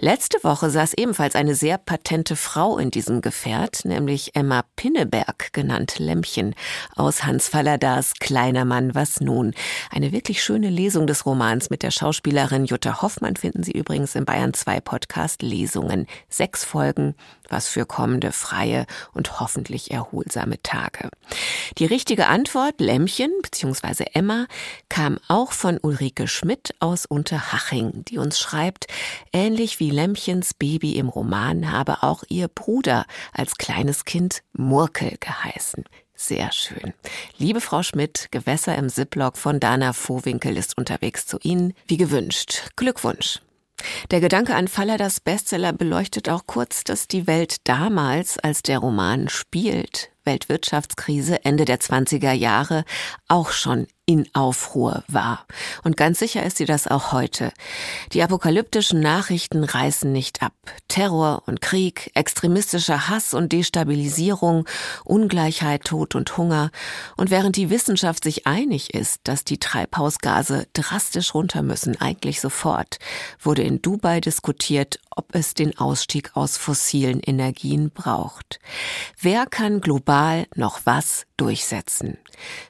[0.00, 5.98] Letzte Woche saß ebenfalls eine sehr patente Frau in diesem Gefährt, nämlich Emma Pinneberg, genannt
[5.98, 6.54] Lämmchen,
[6.96, 9.54] aus Hans Falladas Kleiner Mann, was nun?
[9.90, 14.24] Eine wirklich schöne Lesung des Romans mit der Schauspielerin Jutta Hoffmann finden Sie übrigens im
[14.24, 16.06] Bayern 2 Podcast Lesungen.
[16.28, 17.14] Sechs Folgen,
[17.52, 21.10] was für kommende freie und hoffentlich erholsame Tage.
[21.78, 24.06] Die richtige Antwort, Lämmchen bzw.
[24.14, 24.46] Emma,
[24.88, 28.86] kam auch von Ulrike Schmidt aus Unterhaching, die uns schreibt,
[29.32, 35.84] ähnlich wie Lämmchens Baby im Roman habe auch ihr Bruder als kleines Kind Murkel geheißen.
[36.14, 36.94] Sehr schön.
[37.36, 42.70] Liebe Frau Schmidt, Gewässer im Ziplock von Dana Vohwinkel ist unterwegs zu Ihnen, wie gewünscht.
[42.76, 43.40] Glückwunsch.
[44.10, 49.28] Der Gedanke an Falladas Bestseller beleuchtet auch kurz, dass die Welt damals, als der Roman
[49.28, 52.84] spielt, Weltwirtschaftskrise Ende der 20er Jahre,
[53.28, 55.46] auch schon in Aufruhr war.
[55.84, 57.52] Und ganz sicher ist sie das auch heute.
[58.12, 60.54] Die apokalyptischen Nachrichten reißen nicht ab.
[60.88, 64.66] Terror und Krieg, extremistischer Hass und Destabilisierung,
[65.04, 66.70] Ungleichheit, Tod und Hunger.
[67.16, 72.98] Und während die Wissenschaft sich einig ist, dass die Treibhausgase drastisch runter müssen, eigentlich sofort,
[73.40, 78.58] wurde in Dubai diskutiert, ob es den Ausstieg aus fossilen Energien braucht.
[79.20, 82.18] Wer kann global noch was durchsetzen?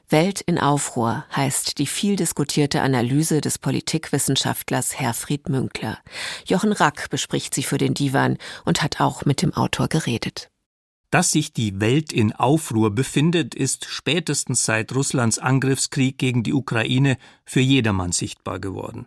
[0.09, 5.99] Welt in Aufruhr Heißt die viel diskutierte Analyse des Politikwissenschaftlers Herfried Münkler.
[6.45, 10.49] Jochen Rack bespricht sie für den Divan und hat auch mit dem Autor geredet.
[11.13, 17.17] Dass sich die Welt in Aufruhr befindet, ist spätestens seit Russlands Angriffskrieg gegen die Ukraine
[17.45, 19.05] für jedermann sichtbar geworden.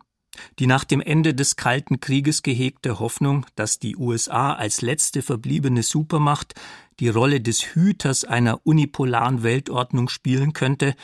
[0.58, 5.82] Die nach dem Ende des Kalten Krieges gehegte Hoffnung, dass die USA als letzte verbliebene
[5.82, 6.54] Supermacht
[7.00, 10.94] die Rolle des Hüters einer unipolaren Weltordnung spielen könnte,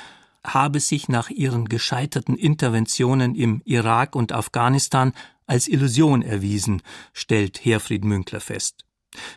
[0.44, 5.12] habe sich nach ihren gescheiterten Interventionen im Irak und Afghanistan
[5.46, 8.84] als Illusion erwiesen, stellt Herfried Münkler fest.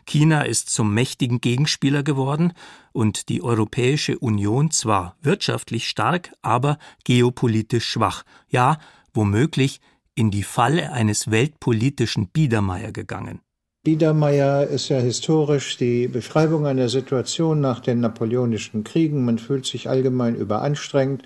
[0.05, 2.53] China ist zum mächtigen Gegenspieler geworden
[2.93, 8.79] und die Europäische Union zwar wirtschaftlich stark, aber geopolitisch schwach, ja,
[9.13, 9.81] womöglich
[10.15, 13.41] in die Falle eines weltpolitischen Biedermeier gegangen.
[13.85, 19.23] Biedermeier ist ja historisch die Beschreibung einer Situation nach den napoleonischen Kriegen.
[19.23, 21.21] Man fühlt sich allgemein überanstrengt,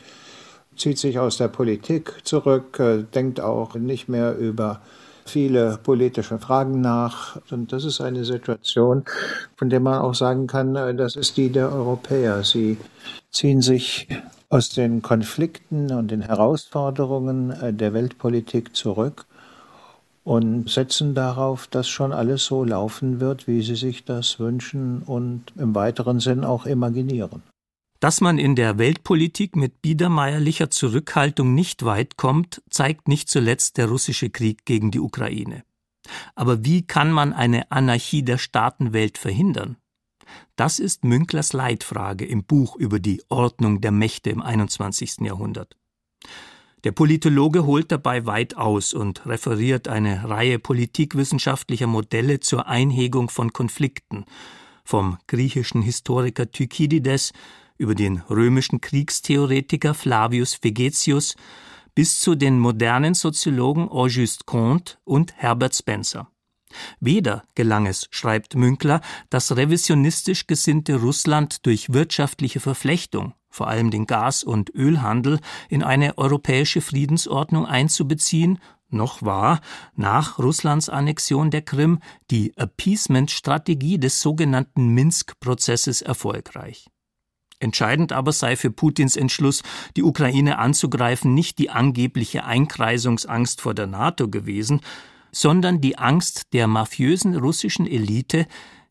[0.76, 4.82] zieht sich aus der Politik zurück, äh, denkt auch nicht mehr über
[5.26, 7.40] viele politische Fragen nach.
[7.50, 9.06] Und das ist eine Situation,
[9.56, 12.44] von der man auch sagen kann, äh, das ist die der Europäer.
[12.44, 12.76] Sie
[13.32, 14.10] ziehen sich
[14.50, 19.29] aus den Konflikten und den Herausforderungen äh, der Weltpolitik zurück
[20.30, 25.52] und setzen darauf, dass schon alles so laufen wird, wie sie sich das wünschen und
[25.58, 27.42] im weiteren Sinn auch imaginieren.
[28.00, 33.88] Dass man in der Weltpolitik mit biedermeierlicher Zurückhaltung nicht weit kommt, zeigt nicht zuletzt der
[33.88, 35.64] russische Krieg gegen die Ukraine.
[36.36, 39.78] Aber wie kann man eine Anarchie der Staatenwelt verhindern?
[40.56, 45.22] Das ist Münklers Leitfrage im Buch über die Ordnung der Mächte im 21.
[45.22, 45.79] Jahrhundert.
[46.86, 53.52] Der Politologe holt dabei weit aus und referiert eine Reihe politikwissenschaftlicher Modelle zur Einhegung von
[53.52, 54.24] Konflikten,
[54.86, 57.34] vom griechischen Historiker Thukydides
[57.78, 61.36] über den römischen Kriegstheoretiker Flavius Vegetius
[61.96, 66.30] bis zu den modernen Soziologen Auguste Comte und Herbert Spencer.
[67.02, 74.08] Weder gelang es, schreibt Münkler, das revisionistisch gesinnte Russland durch wirtschaftliche Verflechtung, vor allem den
[74.08, 79.60] Gas- und Ölhandel, in eine europäische Friedensordnung einzubeziehen, noch war
[79.98, 82.00] nach Russlands Annexion der Krim
[82.32, 86.88] die Appeasement-Strategie des sogenannten Minsk-Prozesses erfolgreich.
[87.60, 89.62] Entscheidend aber sei für Putins Entschluss,
[89.98, 94.80] die Ukraine anzugreifen, nicht die angebliche Einkreisungsangst vor der NATO gewesen,
[95.34, 98.48] sondern die Angst der mafiösen russischen Elite,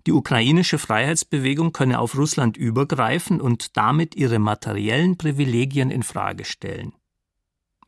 [0.09, 6.95] die ukrainische Freiheitsbewegung könne auf Russland übergreifen und damit ihre materiellen Privilegien in Frage stellen.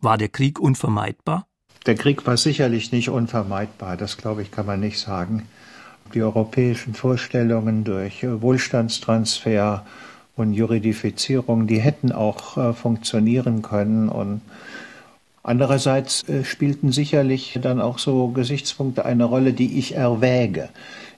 [0.03, 1.47] War der Krieg unvermeidbar?
[1.87, 5.49] Der Krieg war sicherlich nicht unvermeidbar, das glaube ich, kann man nicht sagen.
[6.13, 9.87] Die europäischen Vorstellungen durch Wohlstandstransfer
[10.37, 14.43] und Juridifizierung, die hätten auch äh, funktionieren können und
[15.43, 20.69] Andererseits äh, spielten sicherlich dann auch so Gesichtspunkte eine Rolle, die ich erwäge,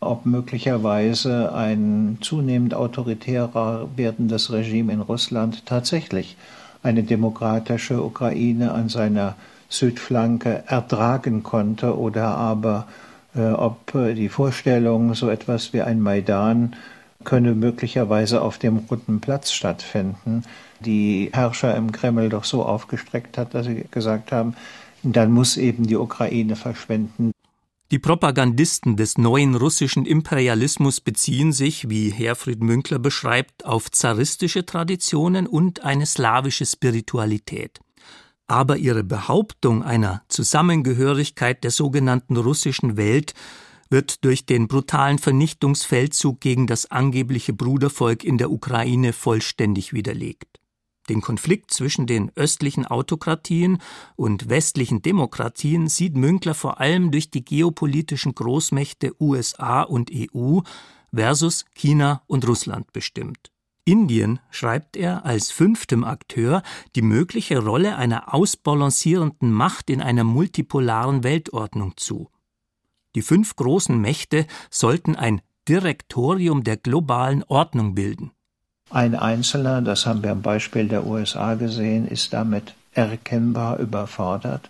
[0.02, 6.36] ob möglicherweise ein zunehmend autoritärer werdendes Regime in Russland tatsächlich
[6.82, 9.36] eine demokratische Ukraine an seiner
[9.68, 12.86] Südflanke ertragen konnte oder aber
[13.34, 16.74] äh, ob äh, die Vorstellung, so etwas wie ein Maidan
[17.24, 20.42] könne möglicherweise auf dem Roten Platz stattfinden,
[20.80, 24.54] die Herrscher im Kreml doch so aufgestreckt hat, dass sie gesagt haben,
[25.02, 27.31] dann muss eben die Ukraine verschwinden.
[27.92, 35.46] Die Propagandisten des neuen russischen Imperialismus beziehen sich, wie Herfried Münkler beschreibt, auf zaristische Traditionen
[35.46, 37.80] und eine slawische Spiritualität.
[38.46, 43.34] Aber ihre Behauptung einer Zusammengehörigkeit der sogenannten russischen Welt
[43.90, 50.61] wird durch den brutalen Vernichtungsfeldzug gegen das angebliche Brudervolk in der Ukraine vollständig widerlegt.
[51.12, 53.82] Den Konflikt zwischen den östlichen Autokratien
[54.16, 60.60] und westlichen Demokratien sieht Münkler vor allem durch die geopolitischen Großmächte USA und EU
[61.12, 63.52] versus China und Russland bestimmt.
[63.84, 66.62] Indien schreibt er als fünftem Akteur
[66.96, 72.30] die mögliche Rolle einer ausbalancierenden Macht in einer multipolaren Weltordnung zu.
[73.14, 78.31] Die fünf großen Mächte sollten ein Direktorium der globalen Ordnung bilden.
[78.92, 84.68] Ein Einzelner, das haben wir am Beispiel der USA gesehen, ist damit erkennbar überfordert.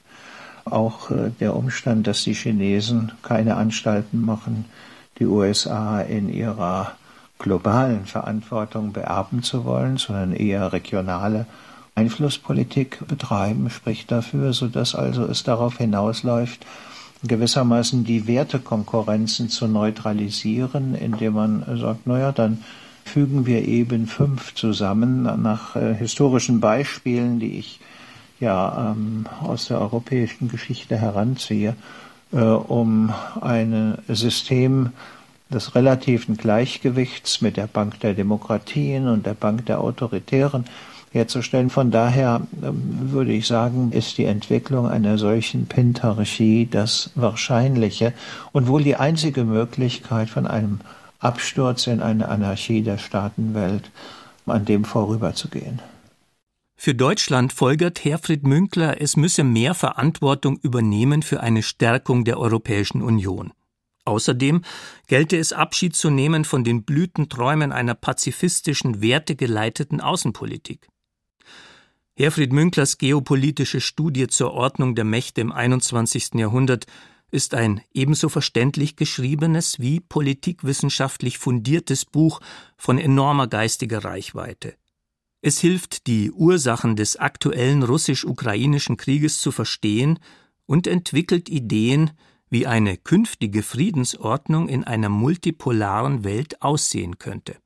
[0.65, 4.67] Auch äh, der Umstand, dass die Chinesen keine Anstalten machen,
[5.19, 6.93] die USA in ihrer
[7.41, 11.47] globalen Verantwortung beerben zu wollen, sondern eher regionale
[11.97, 16.65] Einflusspolitik betreiben, spricht dafür, sodass also es darauf hinausläuft,
[17.25, 22.63] gewissermaßen die Wertekonkurrenzen zu neutralisieren, indem man sagt, naja, dann
[23.05, 27.81] fügen wir eben fünf zusammen nach äh, historischen Beispielen, die ich
[28.41, 31.77] ja ähm, aus der europäischen Geschichte heranziehe,
[32.33, 34.91] äh, um ein System
[35.53, 40.65] des relativen Gleichgewichts mit der Bank der Demokratien und der Bank der Autoritären
[41.13, 41.71] herzustellen.
[41.71, 48.13] Von daher ähm, würde ich sagen, ist die Entwicklung einer solchen Pentarchie das Wahrscheinliche
[48.53, 50.81] und wohl die einzige Möglichkeit von einem
[51.23, 53.91] Absturz in eine Anarchie der Staatenwelt,
[54.47, 55.81] an dem vorüberzugehen.
[56.77, 63.03] Für Deutschland folgert Herfried Münkler, es müsse mehr Verantwortung übernehmen für eine Stärkung der Europäischen
[63.03, 63.53] Union.
[64.05, 64.63] Außerdem
[65.07, 70.89] gelte es Abschied zu nehmen von den Blütenträumen einer pazifistischen, wertegeleiteten Außenpolitik.
[72.17, 76.35] Herfried Münklers geopolitische Studie zur Ordnung der Mächte im 21.
[76.35, 76.87] Jahrhundert
[77.33, 82.41] ist ein ebenso verständlich geschriebenes wie politikwissenschaftlich fundiertes Buch
[82.77, 84.75] von enormer geistiger Reichweite.
[85.41, 90.21] Es hilft, die Ursachen des aktuellen russisch-ukrainischen Krieges zu verstehen
[90.67, 92.13] und entwickelt Ideen,
[92.51, 97.57] wie eine künftige Friedensordnung in einer multipolaren Welt aussehen könnte.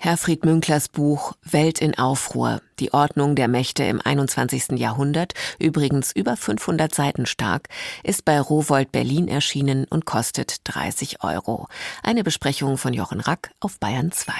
[0.00, 4.78] Herfried Münklers Buch Welt in Aufruhr, die Ordnung der Mächte im 21.
[4.78, 7.68] Jahrhundert, übrigens über 500 Seiten stark,
[8.04, 11.66] ist bei Rowold Berlin erschienen und kostet 30 Euro.
[12.04, 14.32] Eine Besprechung von Jochen Rack auf Bayern 2.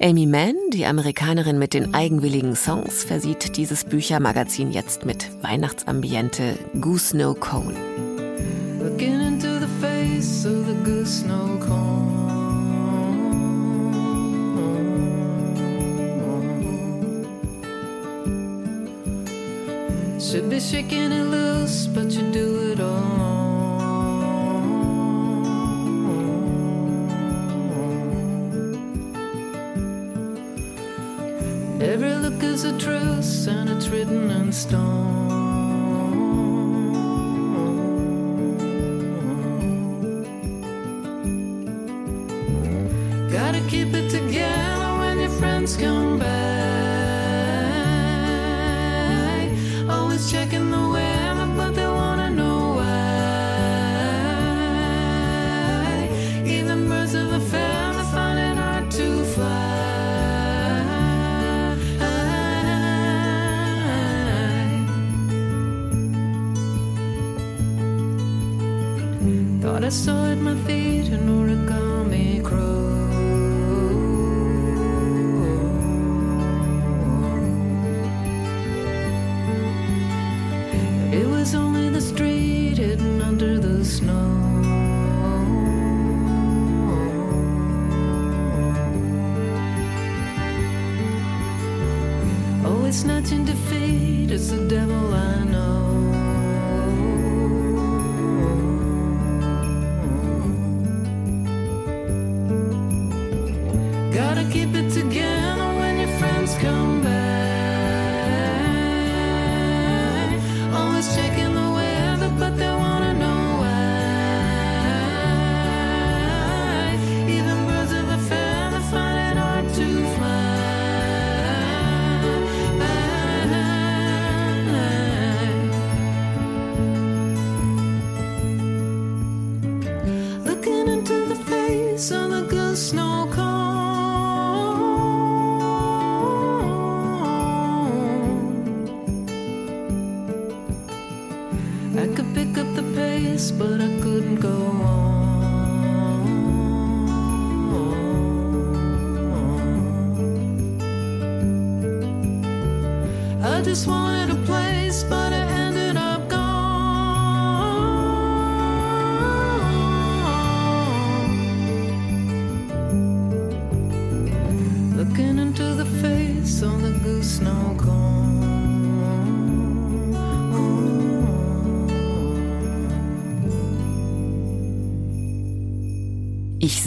[0.00, 7.16] Amy Mann, die Amerikanerin mit den eigenwilligen Songs, versieht dieses Büchermagazin jetzt mit Weihnachtsambiente Goose
[7.16, 7.74] No Cone.
[20.20, 23.40] Should be shaking it loose, but you do it all.
[31.80, 35.30] Every look is a truce, and it's written in stone.
[43.32, 46.09] Gotta keep it together when your friends come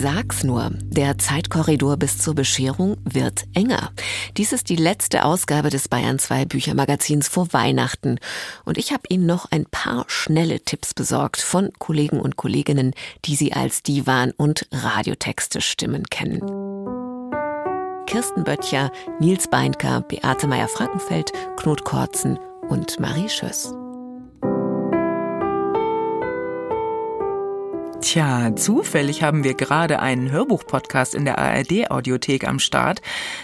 [0.03, 3.91] sag's nur, der Zeitkorridor bis zur Bescherung wird enger.
[4.35, 8.19] Dies ist die letzte Ausgabe des Bayern 2 Büchermagazins vor Weihnachten
[8.65, 12.91] und ich habe Ihnen noch ein paar schnelle Tipps besorgt von Kollegen und Kolleginnen,
[13.23, 16.41] die Sie als Divan und Radiotexte Stimmen kennen.
[18.05, 18.91] Kirsten Böttcher,
[19.21, 22.37] Nils Beinker, Beate Meyer-Frankenfeld, Knut Kortzen
[22.67, 23.73] und Marie Schöss.
[28.03, 33.01] Tja, zufällig haben wir gerade einen Hörbuch-Podcast in der ARD-Audiothek am Start,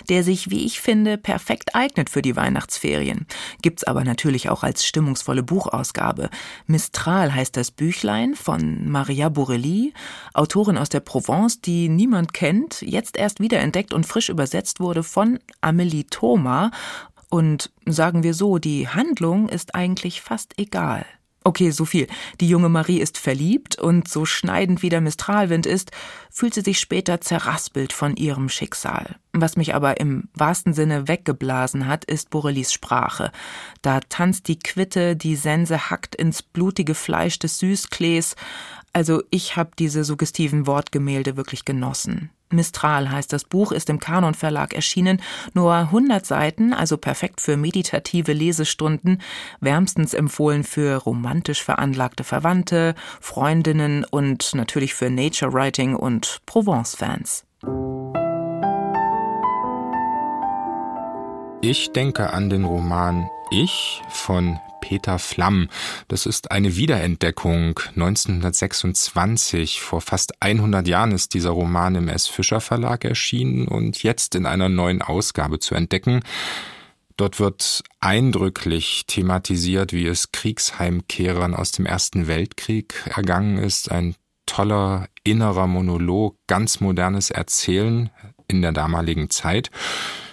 [0.10, 3.26] der sich, wie ich finde, perfekt eignet für die Weihnachtsferien.
[3.62, 6.30] Gibt's aber natürlich auch als stimmungsvolle Buchausgabe.
[6.68, 9.94] Mistral heißt das Büchlein von Maria Borelli,
[10.34, 15.40] Autorin aus der Provence, die niemand kennt, jetzt erst wiederentdeckt und frisch übersetzt wurde von
[15.62, 16.72] Amelie Thoma.
[17.30, 21.06] Und sagen wir so, die Handlung ist eigentlich fast egal.
[21.44, 22.08] Okay, so viel.
[22.42, 25.92] Die junge Marie ist verliebt und so schneidend wie der Mistralwind ist,
[26.30, 29.16] fühlt sie sich später zerraspelt von ihrem Schicksal.
[29.32, 33.32] Was mich aber im wahrsten Sinne weggeblasen hat, ist Borelis Sprache.
[33.82, 38.36] Da tanzt die Quitte, die Sense hackt ins blutige Fleisch des Süßklees.
[38.94, 42.32] Also ich habe diese suggestiven Wortgemälde wirklich genossen.
[42.52, 45.22] Mistral heißt das Buch, ist im Kanon Verlag erschienen,
[45.54, 49.22] nur 100 Seiten, also perfekt für meditative Lesestunden,
[49.60, 57.46] wärmstens empfohlen für romantisch veranlagte Verwandte, Freundinnen und natürlich für Nature Writing und Provence-Fans.
[61.62, 65.70] Ich denke an den Roman Ich von Peter Flamm.
[66.08, 67.80] Das ist eine Wiederentdeckung.
[67.96, 72.28] 1926, vor fast 100 Jahren ist dieser Roman im S.
[72.28, 76.22] Fischer Verlag erschienen und jetzt in einer neuen Ausgabe zu entdecken.
[77.18, 83.92] Dort wird eindrücklich thematisiert, wie es Kriegsheimkehrern aus dem Ersten Weltkrieg ergangen ist.
[83.92, 84.16] Ein
[84.46, 88.10] toller innerer Monolog, ganz modernes Erzählen
[88.48, 89.70] in der damaligen Zeit.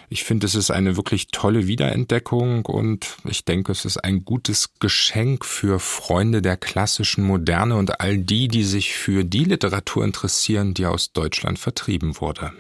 [0.09, 4.75] Ich finde, es ist eine wirklich tolle Wiederentdeckung und ich denke, es ist ein gutes
[4.79, 10.75] Geschenk für Freunde der klassischen Moderne und all die, die sich für die Literatur interessieren,
[10.75, 12.53] die aus Deutschland vertrieben wurde.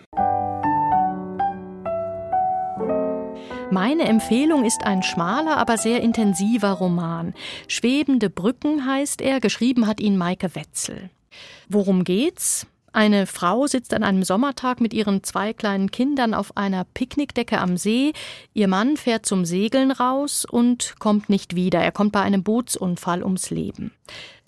[3.70, 7.34] Meine Empfehlung ist ein schmaler, aber sehr intensiver Roman.
[7.68, 11.10] Schwebende Brücken heißt er, geschrieben hat ihn Maike Wetzel.
[11.68, 12.66] Worum geht's?
[12.96, 17.76] Eine Frau sitzt an einem Sommertag mit ihren zwei kleinen Kindern auf einer Picknickdecke am
[17.76, 18.14] See.
[18.54, 21.80] Ihr Mann fährt zum Segeln raus und kommt nicht wieder.
[21.80, 23.92] Er kommt bei einem Bootsunfall ums Leben.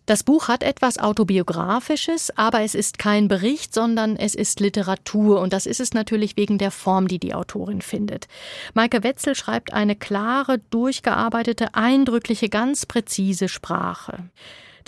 [0.07, 5.53] Das Buch hat etwas Autobiografisches, aber es ist kein Bericht, sondern es ist Literatur und
[5.53, 8.29] das ist es natürlich wegen der Form, die die Autorin findet.
[8.73, 14.31] Maike Wetzel schreibt eine klare, durchgearbeitete, eindrückliche, ganz präzise Sprache.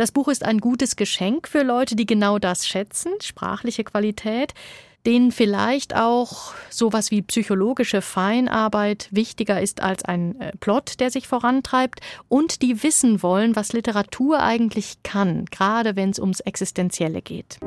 [0.01, 4.55] Das Buch ist ein gutes Geschenk für Leute, die genau das schätzen, sprachliche Qualität,
[5.05, 11.29] denen vielleicht auch sowas wie psychologische Feinarbeit wichtiger ist als ein äh, Plot, der sich
[11.29, 17.59] vorantreibt und die wissen wollen, was Literatur eigentlich kann, gerade wenn es ums Existenzielle geht.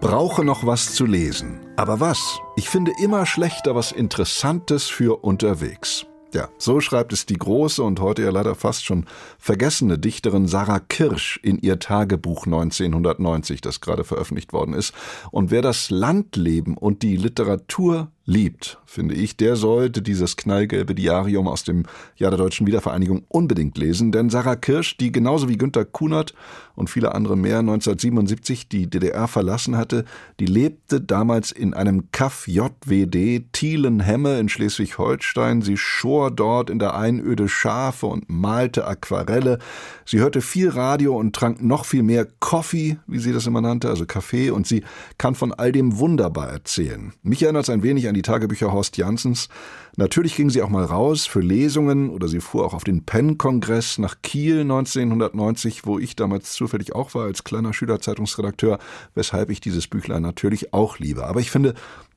[0.00, 1.66] Brauche noch was zu lesen.
[1.74, 2.38] Aber was?
[2.54, 6.06] Ich finde immer schlechter was Interessantes für unterwegs.
[6.32, 9.06] Ja, so schreibt es die große und heute ja leider fast schon
[9.38, 14.94] vergessene Dichterin Sarah Kirsch in ihr Tagebuch 1990, das gerade veröffentlicht worden ist.
[15.32, 21.48] Und wer das Landleben und die Literatur liebt, finde ich, der sollte dieses knallgelbe Diarium
[21.48, 25.84] aus dem Jahr der deutschen Wiedervereinigung unbedingt lesen, denn Sarah Kirsch, die genauso wie Günter
[25.84, 26.34] Kunert
[26.76, 30.04] und viele andere mehr 1977 die DDR verlassen hatte,
[30.38, 35.62] die lebte damals in einem Kaff JWD Thielenhemme in Schleswig-Holstein.
[35.62, 39.58] Sie schor dort in der Einöde Schafe und malte Aquarelle.
[40.04, 43.88] Sie hörte viel Radio und trank noch viel mehr Coffee, wie sie das immer nannte,
[43.88, 44.82] also Kaffee, und sie
[45.18, 47.12] kann von all dem wunderbar erzählen.
[47.22, 49.48] Mich erinnert es ein wenig an die Tagebücher Horst Janssens.
[49.96, 53.98] Natürlich ging sie auch mal raus für Lesungen oder sie fuhr auch auf den Penn-Kongress
[53.98, 58.78] nach Kiel 1990, wo ich damals zufällig auch war als kleiner Schülerzeitungsredakteur,
[59.14, 61.26] weshalb ich dieses Büchlein natürlich auch liebe.
[61.26, 61.74] Aber ich finde,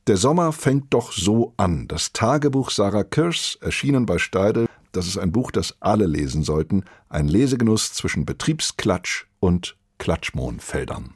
[0.07, 1.87] der Sommer fängt doch so an.
[1.87, 6.85] Das Tagebuch Sarah Kirsch, erschienen bei Steidel, das ist ein Buch, das alle lesen sollten.
[7.09, 11.15] Ein Lesegenuss zwischen Betriebsklatsch und Klatschmohnfeldern.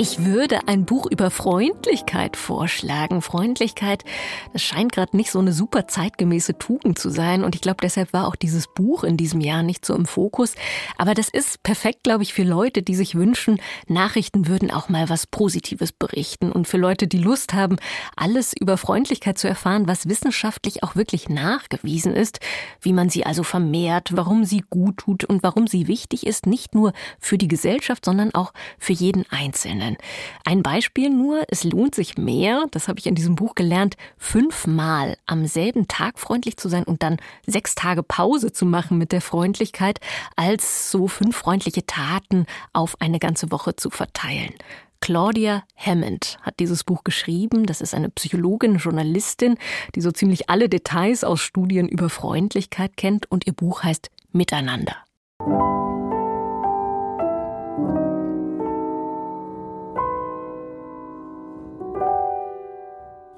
[0.00, 3.20] Ich würde ein Buch über Freundlichkeit vorschlagen.
[3.20, 4.04] Freundlichkeit,
[4.52, 7.42] das scheint gerade nicht so eine super zeitgemäße Tugend zu sein.
[7.42, 10.54] Und ich glaube, deshalb war auch dieses Buch in diesem Jahr nicht so im Fokus.
[10.98, 15.08] Aber das ist perfekt, glaube ich, für Leute, die sich wünschen, Nachrichten würden auch mal
[15.08, 16.52] was Positives berichten.
[16.52, 17.76] Und für Leute, die Lust haben,
[18.14, 22.38] alles über Freundlichkeit zu erfahren, was wissenschaftlich auch wirklich nachgewiesen ist,
[22.80, 26.72] wie man sie also vermehrt, warum sie gut tut und warum sie wichtig ist, nicht
[26.72, 29.87] nur für die Gesellschaft, sondern auch für jeden Einzelnen.
[29.88, 29.96] Vorstellen.
[30.44, 35.16] Ein Beispiel nur, es lohnt sich mehr, das habe ich in diesem Buch gelernt, fünfmal
[35.26, 39.20] am selben Tag freundlich zu sein und dann sechs Tage Pause zu machen mit der
[39.20, 40.00] Freundlichkeit,
[40.36, 44.54] als so fünf freundliche Taten auf eine ganze Woche zu verteilen.
[45.00, 47.66] Claudia Hammond hat dieses Buch geschrieben.
[47.66, 49.56] Das ist eine Psychologin, Journalistin,
[49.94, 54.96] die so ziemlich alle Details aus Studien über Freundlichkeit kennt und ihr Buch heißt Miteinander.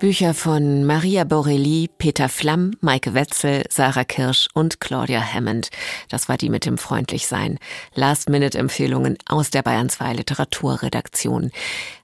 [0.00, 5.68] Bücher von Maria Borelli, Peter Flamm, Maike Wetzel, Sarah Kirsch und Claudia Hammond.
[6.08, 7.58] Das war die mit dem Freundlichsein.
[7.94, 11.50] Last-Minute-Empfehlungen aus der Bayern 2 Literaturredaktion.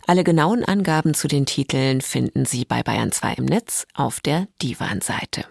[0.07, 4.47] Alle genauen Angaben zu den Titeln finden Sie bei Bayern 2 im Netz auf der
[4.61, 5.47] Divan-Seite.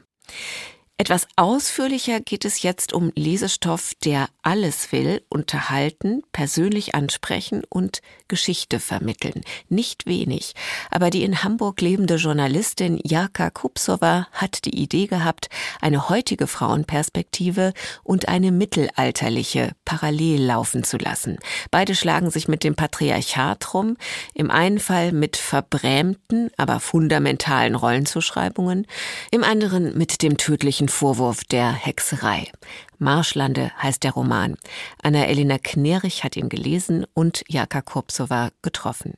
[0.98, 8.80] Etwas ausführlicher geht es jetzt um Lesestoff, der alles will, unterhalten, persönlich ansprechen und Geschichte
[8.80, 9.42] vermitteln.
[9.68, 10.54] Nicht wenig.
[10.90, 15.50] Aber die in Hamburg lebende Journalistin Jaka Kupsova hat die Idee gehabt,
[15.82, 17.74] eine heutige Frauenperspektive
[18.04, 21.40] und eine mittelalterliche parallel laufen zu lassen.
[21.72, 23.98] Beide schlagen sich mit dem Patriarchat rum,
[24.34, 28.88] im einen Fall mit verbrämten, aber fundamentalen Rollenzuschreibungen,
[29.32, 32.52] im anderen mit dem tödlichen möglichen Vorwurf der Hexerei.
[33.00, 34.56] Marschlande heißt der Roman.
[35.02, 39.14] Anna-Elena Knerich hat ihn gelesen und Jaka Kurpsova getroffen.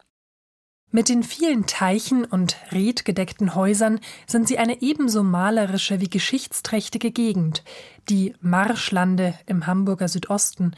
[0.92, 7.64] Mit den vielen Teichen und redgedeckten Häusern sind sie eine ebenso malerische wie geschichtsträchtige Gegend,
[8.10, 10.72] die Marschlande im Hamburger Südosten,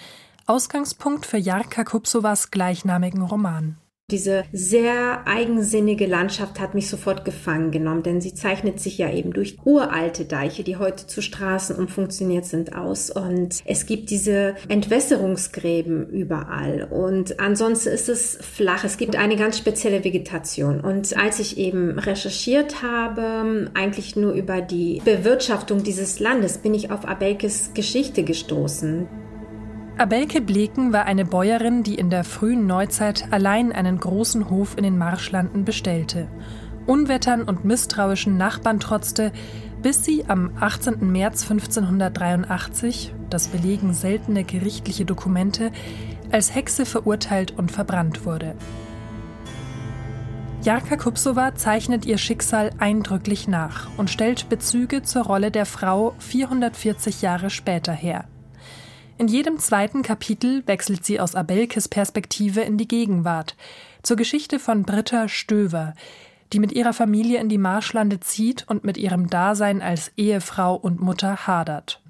[0.48, 3.78] Ausgangspunkt für Jarka Kupsovas gleichnamigen Roman.
[4.12, 9.34] Diese sehr eigensinnige Landschaft hat mich sofort gefangen genommen, denn sie zeichnet sich ja eben
[9.34, 13.12] durch uralte Deiche, die heute zu Straßen umfunktioniert sind, aus.
[13.12, 16.88] Und es gibt diese Entwässerungsgräben überall.
[16.90, 18.84] Und ansonsten ist es flach.
[18.84, 20.80] Es gibt eine ganz spezielle Vegetation.
[20.82, 26.92] Und als ich eben recherchiert habe, eigentlich nur über die Bewirtschaftung dieses Landes, bin ich
[26.92, 29.08] auf Abelkes Geschichte gestoßen.
[30.00, 34.84] Abelke Bleken war eine Bäuerin, die in der frühen Neuzeit allein einen großen Hof in
[34.84, 36.30] den Marschlanden bestellte.
[36.86, 39.34] Unwettern und misstrauischen Nachbarn trotzte,
[39.82, 41.12] bis sie am 18.
[41.12, 45.70] März 1583, das belegen seltene gerichtliche Dokumente,
[46.32, 48.56] als Hexe verurteilt und verbrannt wurde.
[50.62, 57.22] Jarka Kupsova zeichnet ihr Schicksal eindrücklich nach und stellt Bezüge zur Rolle der Frau 440
[57.22, 58.30] Jahre später her.
[59.20, 63.58] In jedem zweiten Kapitel wechselt sie aus Abelkes Perspektive in die Gegenwart,
[64.02, 65.94] zur Geschichte von Britta Stöver,
[66.54, 71.02] die mit ihrer Familie in die Marschlande zieht und mit ihrem Dasein als Ehefrau und
[71.02, 72.02] Mutter hadert.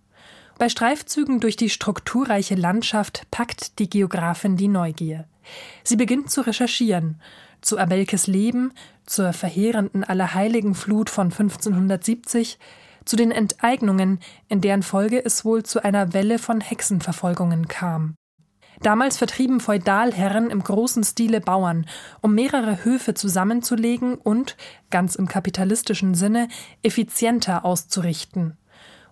[0.59, 5.25] Bei Streifzügen durch die strukturreiche Landschaft packt die Geografin die Neugier.
[5.83, 7.19] Sie beginnt zu recherchieren,
[7.61, 8.71] zu Abelkes Leben,
[9.07, 12.59] zur verheerenden Allerheiligenflut von 1570,
[13.05, 18.15] zu den Enteignungen, in deren Folge es wohl zu einer Welle von Hexenverfolgungen kam.
[18.81, 21.85] Damals vertrieben Feudalherren im großen Stile Bauern,
[22.21, 24.55] um mehrere Höfe zusammenzulegen und,
[24.89, 26.47] ganz im kapitalistischen Sinne,
[26.81, 28.57] effizienter auszurichten.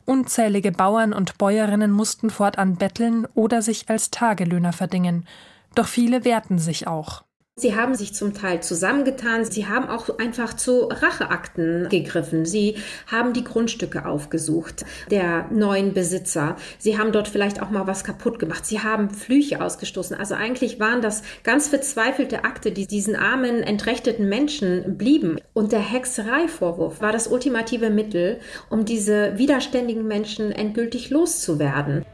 [0.06, 5.28] Unzählige Bauern und Bäuerinnen mussten fortan betteln oder sich als Tagelöhner verdingen,
[5.76, 7.27] doch viele wehrten sich auch.
[7.60, 9.44] Sie haben sich zum Teil zusammengetan.
[9.44, 12.46] Sie haben auch einfach zu Racheakten gegriffen.
[12.46, 12.76] Sie
[13.08, 16.58] haben die Grundstücke aufgesucht der neuen Besitzer.
[16.78, 18.64] Sie haben dort vielleicht auch mal was kaputt gemacht.
[18.64, 20.16] Sie haben Flüche ausgestoßen.
[20.16, 25.40] Also eigentlich waren das ganz verzweifelte Akte, die diesen armen, entrechteten Menschen blieben.
[25.54, 28.40] Und der Hexereivorwurf war das ultimative Mittel,
[28.70, 32.06] um diese widerständigen Menschen endgültig loszuwerden.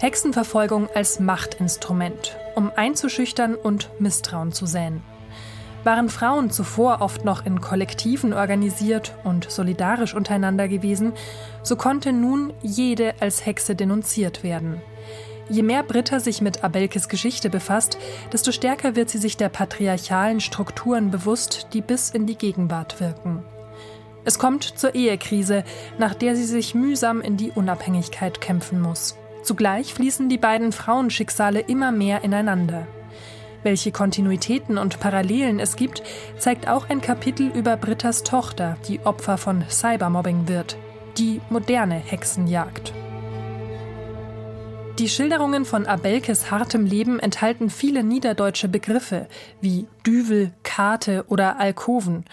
[0.00, 5.02] Hexenverfolgung als Machtinstrument, um einzuschüchtern und Misstrauen zu säen.
[5.82, 11.14] Waren Frauen zuvor oft noch in Kollektiven organisiert und solidarisch untereinander gewesen,
[11.64, 14.80] so konnte nun jede als Hexe denunziert werden.
[15.48, 17.98] Je mehr Britta sich mit Abelkes Geschichte befasst,
[18.32, 23.42] desto stärker wird sie sich der patriarchalen Strukturen bewusst, die bis in die Gegenwart wirken.
[24.24, 25.64] Es kommt zur Ehekrise,
[25.98, 29.16] nach der sie sich mühsam in die Unabhängigkeit kämpfen muss.
[29.48, 32.86] Zugleich fließen die beiden Frauenschicksale immer mehr ineinander.
[33.62, 36.02] Welche Kontinuitäten und Parallelen es gibt,
[36.36, 40.76] zeigt auch ein Kapitel über Brittas Tochter, die Opfer von Cybermobbing wird,
[41.16, 42.92] die moderne Hexenjagd.
[44.98, 49.28] Die Schilderungen von Abelkes hartem Leben enthalten viele niederdeutsche Begriffe
[49.62, 52.26] wie Düvel, Kate oder Alkoven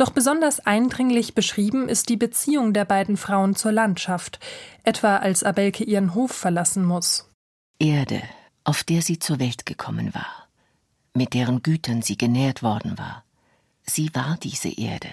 [0.00, 4.40] doch besonders eindringlich beschrieben ist die Beziehung der beiden Frauen zur Landschaft,
[4.82, 7.28] etwa als Abelke ihren Hof verlassen muss.
[7.78, 8.22] Erde,
[8.64, 10.48] auf der sie zur Welt gekommen war.
[11.12, 13.24] mit deren Gütern sie genährt worden war.
[13.82, 15.08] Sie war diese Erde.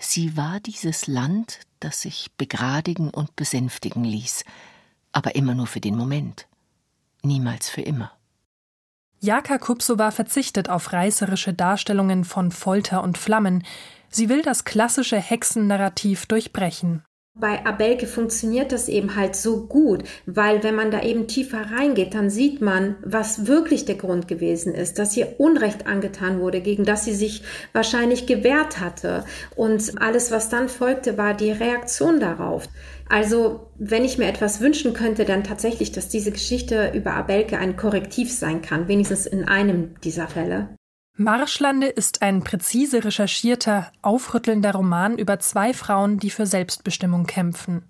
[0.00, 4.44] Sie war dieses Land, das sich begradigen und besänftigen ließ,
[5.12, 6.48] aber immer nur für den Moment,
[7.22, 8.10] niemals für immer.
[9.20, 13.64] Jaka Kupsova verzichtet auf reißerische Darstellungen von Folter und Flammen.
[14.10, 17.02] Sie will das klassische Hexennarrativ durchbrechen.
[17.40, 22.12] Bei Abelke funktioniert das eben halt so gut, weil wenn man da eben tiefer reingeht,
[22.14, 26.84] dann sieht man, was wirklich der Grund gewesen ist, dass ihr Unrecht angetan wurde, gegen
[26.84, 29.24] das sie sich wahrscheinlich gewehrt hatte.
[29.54, 32.68] Und alles, was dann folgte, war die Reaktion darauf.
[33.08, 37.76] Also, wenn ich mir etwas wünschen könnte, dann tatsächlich, dass diese Geschichte über Abelke ein
[37.76, 40.70] Korrektiv sein kann, wenigstens in einem dieser Fälle.
[41.20, 47.82] Marschlande ist ein präzise recherchierter, aufrüttelnder Roman über zwei Frauen, die für Selbstbestimmung kämpfen.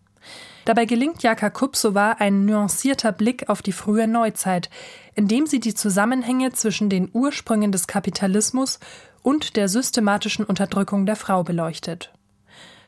[0.64, 4.70] Dabei gelingt Jaka Kupsova ein nuancierter Blick auf die frühe Neuzeit,
[5.14, 8.80] indem sie die Zusammenhänge zwischen den Ursprüngen des Kapitalismus
[9.22, 12.14] und der systematischen Unterdrückung der Frau beleuchtet.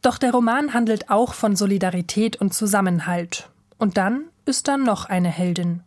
[0.01, 3.51] Doch der Roman handelt auch von Solidarität und Zusammenhalt.
[3.76, 5.82] Und dann ist da noch eine Heldin.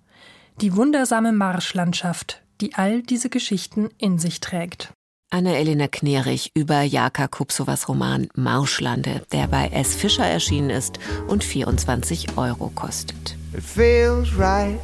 [0.61, 4.93] Die wundersame Marschlandschaft, die all diese Geschichten in sich trägt.
[5.33, 9.95] Anna-Elena Knerich über Jaka Kupsovas Roman Marschlande, der bei S.
[9.95, 13.35] Fischer erschienen ist und 24 Euro kostet.
[13.55, 14.79] It feels right,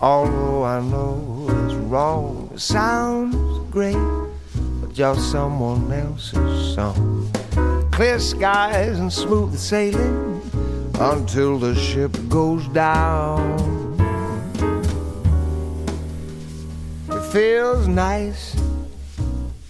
[0.00, 2.50] although I know it's wrong.
[2.52, 3.36] It sounds
[3.70, 3.96] great,
[4.82, 7.30] but just someone else's song.
[7.90, 10.42] Clear skies and smooth sailing
[11.00, 13.91] until the ship goes down.
[17.32, 18.54] Feels nice,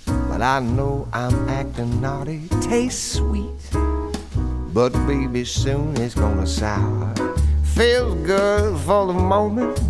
[0.05, 2.49] but I know I'm acting naughty.
[2.61, 3.71] Tastes sweet,
[4.73, 7.15] but baby, soon it's gonna sour.
[7.63, 9.81] Feels good for the moment,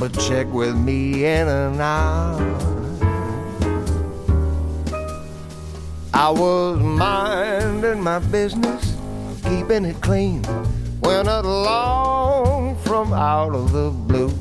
[0.00, 2.40] but check with me in an hour.
[6.14, 8.96] I was minding my business,
[9.42, 10.42] keeping it clean,
[11.00, 14.32] when along from out of the blue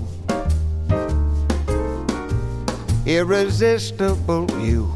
[3.09, 4.87] irresistible you.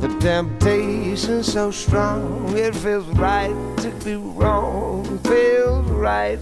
[0.00, 6.38] The temptation so strong, it feels right to be wrong, feels right.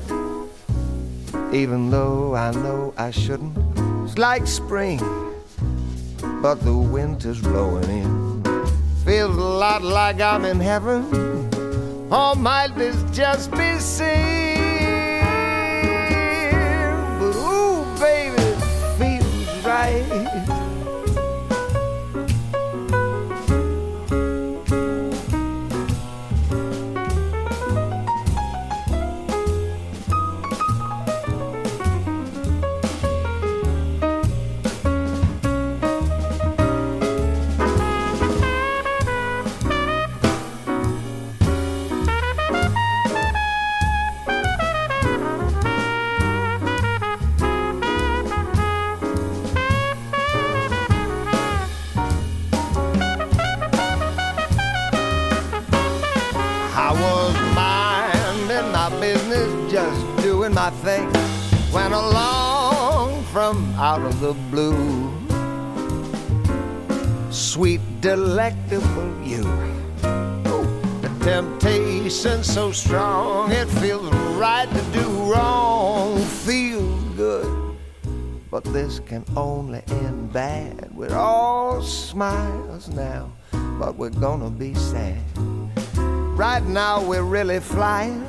[1.53, 3.59] Even though I know I shouldn't,
[4.05, 5.01] it's like spring,
[6.41, 8.45] but the winter's blowing in.
[9.05, 11.03] Feels a lot like I'm in heaven,
[12.13, 12.77] or might
[13.13, 14.48] just be sin?
[19.79, 20.58] Right.
[64.21, 65.13] The blue.
[67.31, 69.43] Sweet, delectable you.
[70.03, 76.19] The temptation so strong, it feels right to do wrong.
[76.47, 77.77] Feels good,
[78.51, 80.91] but this can only end bad.
[80.95, 83.33] We're all smiles now,
[83.79, 85.23] but we're gonna be sad.
[86.37, 88.27] Right now, we're really flying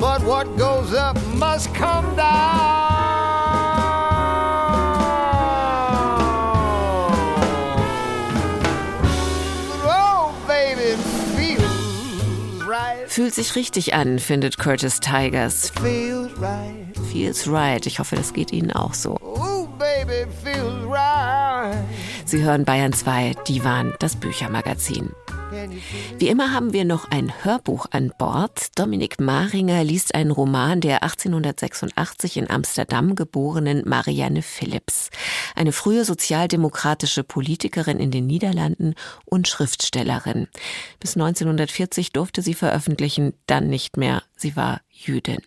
[0.00, 2.79] but what goes up must come down.
[13.20, 15.74] Fühlt sich richtig an, findet Curtis Tigers.
[15.78, 16.96] Feels right.
[17.12, 17.84] Feels right.
[17.84, 19.18] Ich hoffe, das geht Ihnen auch so.
[19.20, 21.76] Oh, baby, feels right.
[22.24, 25.10] Sie hören Bayern 2, Divan, das Büchermagazin.
[26.18, 28.78] Wie immer haben wir noch ein Hörbuch an Bord.
[28.78, 35.10] Dominik Maringer liest einen Roman der 1886 in Amsterdam geborenen Marianne Phillips,
[35.54, 38.94] eine frühe sozialdemokratische Politikerin in den Niederlanden
[39.24, 40.48] und Schriftstellerin.
[40.98, 44.22] Bis 1940 durfte sie veröffentlichen, dann nicht mehr.
[44.36, 45.40] Sie war Jüdin.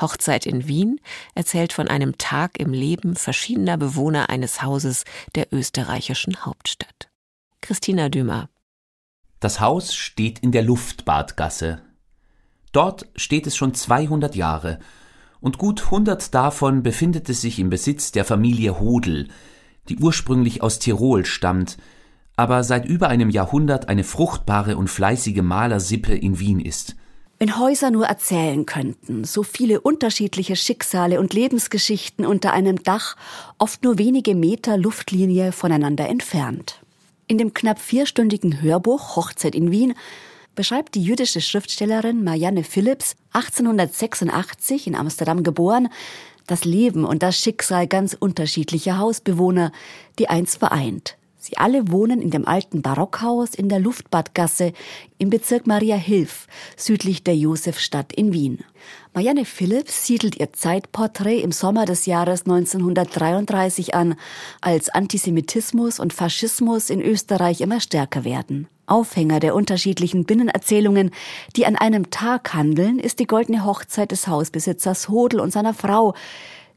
[0.00, 1.00] Hochzeit in Wien
[1.34, 5.04] erzählt von einem Tag im Leben verschiedener Bewohner eines Hauses
[5.34, 7.08] der österreichischen Hauptstadt.
[7.60, 8.48] Christina Dümer
[9.40, 11.80] das Haus steht in der Luftbadgasse.
[12.72, 14.78] Dort steht es schon 200 Jahre
[15.40, 19.28] und gut 100 davon befindet es sich im Besitz der Familie Hodel,
[19.88, 21.78] die ursprünglich aus Tirol stammt,
[22.36, 26.96] aber seit über einem Jahrhundert eine fruchtbare und fleißige Malersippe in Wien ist.
[27.40, 33.16] Wenn Häuser nur erzählen könnten, so viele unterschiedliche Schicksale und Lebensgeschichten unter einem Dach,
[33.58, 36.80] oft nur wenige Meter Luftlinie voneinander entfernt.
[37.30, 39.92] In dem knapp vierstündigen Hörbuch Hochzeit in Wien
[40.54, 45.90] beschreibt die jüdische Schriftstellerin Marianne Phillips, 1886 in Amsterdam geboren,
[46.46, 49.72] das Leben und das Schicksal ganz unterschiedlicher Hausbewohner,
[50.18, 51.18] die eins vereint.
[51.36, 54.72] Sie alle wohnen in dem alten Barockhaus in der Luftbadgasse
[55.18, 56.46] im Bezirk Maria Hilf,
[56.78, 58.64] südlich der Josefstadt in Wien.
[59.18, 64.14] Marianne Phillips siedelt ihr Zeitporträt im Sommer des Jahres 1933 an,
[64.60, 68.68] als Antisemitismus und Faschismus in Österreich immer stärker werden.
[68.86, 71.10] Aufhänger der unterschiedlichen Binnenerzählungen,
[71.56, 76.14] die an einem Tag handeln, ist die goldene Hochzeit des Hausbesitzers Hodel und seiner Frau,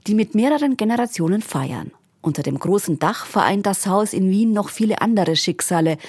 [0.07, 1.91] die mit mehreren Generationen feiern.
[2.21, 5.99] Unter dem großen Dach vereint das Haus in Wien noch viele andere Schicksale,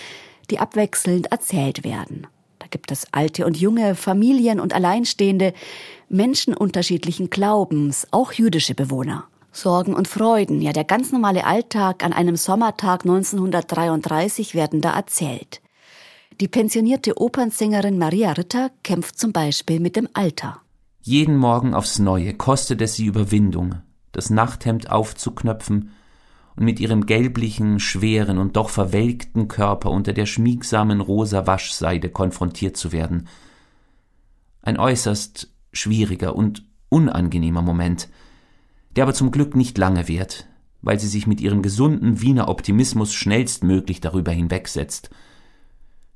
[0.50, 2.26] die abwechselnd erzählt werden.
[2.72, 5.52] Gibt es alte und junge, Familien und Alleinstehende,
[6.08, 9.24] Menschen unterschiedlichen Glaubens, auch jüdische Bewohner.
[9.52, 15.60] Sorgen und Freuden, ja der ganz normale Alltag an einem Sommertag 1933 werden da erzählt.
[16.40, 20.62] Die pensionierte Opernsängerin Maria Ritter kämpft zum Beispiel mit dem Alter.
[21.02, 25.90] Jeden Morgen aufs Neue kostet es sie Überwindung, das Nachthemd aufzuknöpfen
[26.56, 32.76] und mit ihrem gelblichen, schweren und doch verwelkten Körper unter der schmiegsamen rosa Waschseide konfrontiert
[32.76, 33.28] zu werden.
[34.60, 38.08] Ein äußerst schwieriger und unangenehmer Moment,
[38.96, 40.46] der aber zum Glück nicht lange währt,
[40.82, 45.10] weil sie sich mit ihrem gesunden Wiener Optimismus schnellstmöglich darüber hinwegsetzt.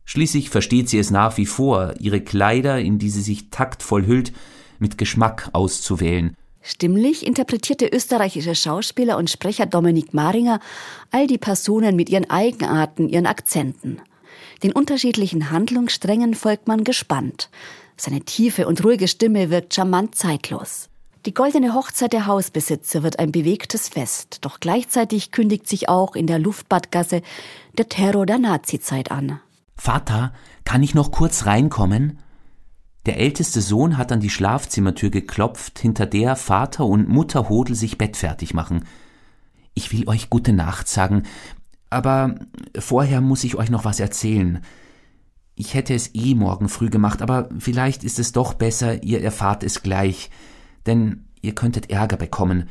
[0.05, 4.33] Schließlich versteht sie es nach wie vor, ihre Kleider, in die sie sich taktvoll hüllt,
[4.79, 6.37] mit Geschmack auszuwählen
[6.69, 10.59] Stimmlich interpretiert der österreichische Schauspieler und Sprecher Dominik Maringer
[11.13, 14.01] all die Personen mit ihren Eigenarten, ihren Akzenten.
[14.65, 17.51] Den unterschiedlichen Handlungssträngen folgt man gespannt.
[17.97, 20.89] Seine tiefe und ruhige Stimme wirkt charmant zeitlos.
[21.25, 26.27] Die goldene Hochzeit der Hausbesitzer wird ein bewegtes Fest, doch gleichzeitig kündigt sich auch in
[26.27, 27.23] der Luftbadgasse
[27.79, 29.41] der Terror der Nazizeit an.
[29.77, 30.33] Vater,
[30.65, 32.19] kann ich noch kurz reinkommen?
[33.07, 37.99] Der älteste Sohn hat an die Schlafzimmertür geklopft, hinter der Vater und Mutter Hodel sich
[37.99, 38.85] bettfertig machen.
[39.75, 41.23] Ich will euch gute Nacht sagen,
[41.89, 42.35] aber
[42.77, 44.61] vorher muss ich euch noch was erzählen.
[45.55, 49.63] Ich hätte es eh morgen früh gemacht, aber vielleicht ist es doch besser, ihr erfahrt
[49.63, 50.31] es gleich,
[50.87, 52.69] denn ihr könntet Ärger bekommen.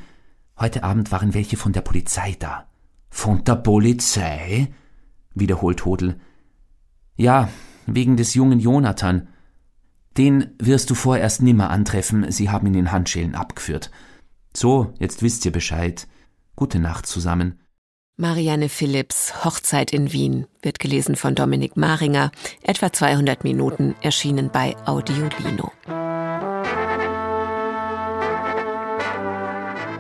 [0.60, 2.68] Heute Abend waren welche von der Polizei da.
[3.10, 4.68] Von der Polizei?
[5.34, 6.20] wiederholt Hodel.
[7.16, 7.50] Ja,
[7.86, 9.30] wegen des jungen Jonathan.
[10.18, 13.92] Den wirst du vorerst nimmer antreffen, sie haben ihn in Handschellen abgeführt.
[14.56, 16.08] So, jetzt wisst ihr Bescheid.
[16.56, 17.60] Gute Nacht zusammen.
[18.18, 22.32] Marianne Philipps Hochzeit in Wien wird gelesen von Dominik Maringer,
[22.64, 25.74] etwa 200 Minuten, erschienen bei Audiolino.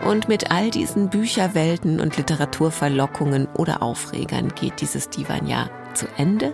[0.05, 6.53] Und mit all diesen Bücherwelten und Literaturverlockungen oder Aufregern geht dieses Divan-Jahr zu Ende.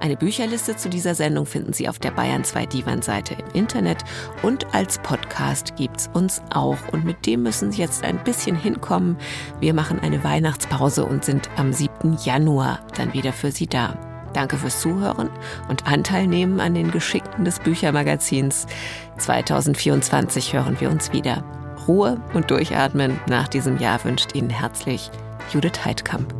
[0.00, 4.02] Eine Bücherliste zu dieser Sendung finden Sie auf der Bayern 2 Divan-Seite im Internet
[4.42, 6.78] und als Podcast gibt's uns auch.
[6.92, 9.18] Und mit dem müssen Sie jetzt ein bisschen hinkommen.
[9.60, 12.16] Wir machen eine Weihnachtspause und sind am 7.
[12.24, 13.98] Januar dann wieder für Sie da.
[14.32, 15.28] Danke fürs Zuhören
[15.68, 18.66] und Anteil nehmen an den Geschickten des Büchermagazins.
[19.18, 21.44] 2024 hören wir uns wieder.
[21.88, 25.10] Ruhe und Durchatmen nach diesem Jahr wünscht Ihnen herzlich
[25.52, 26.34] Judith Heidkamp.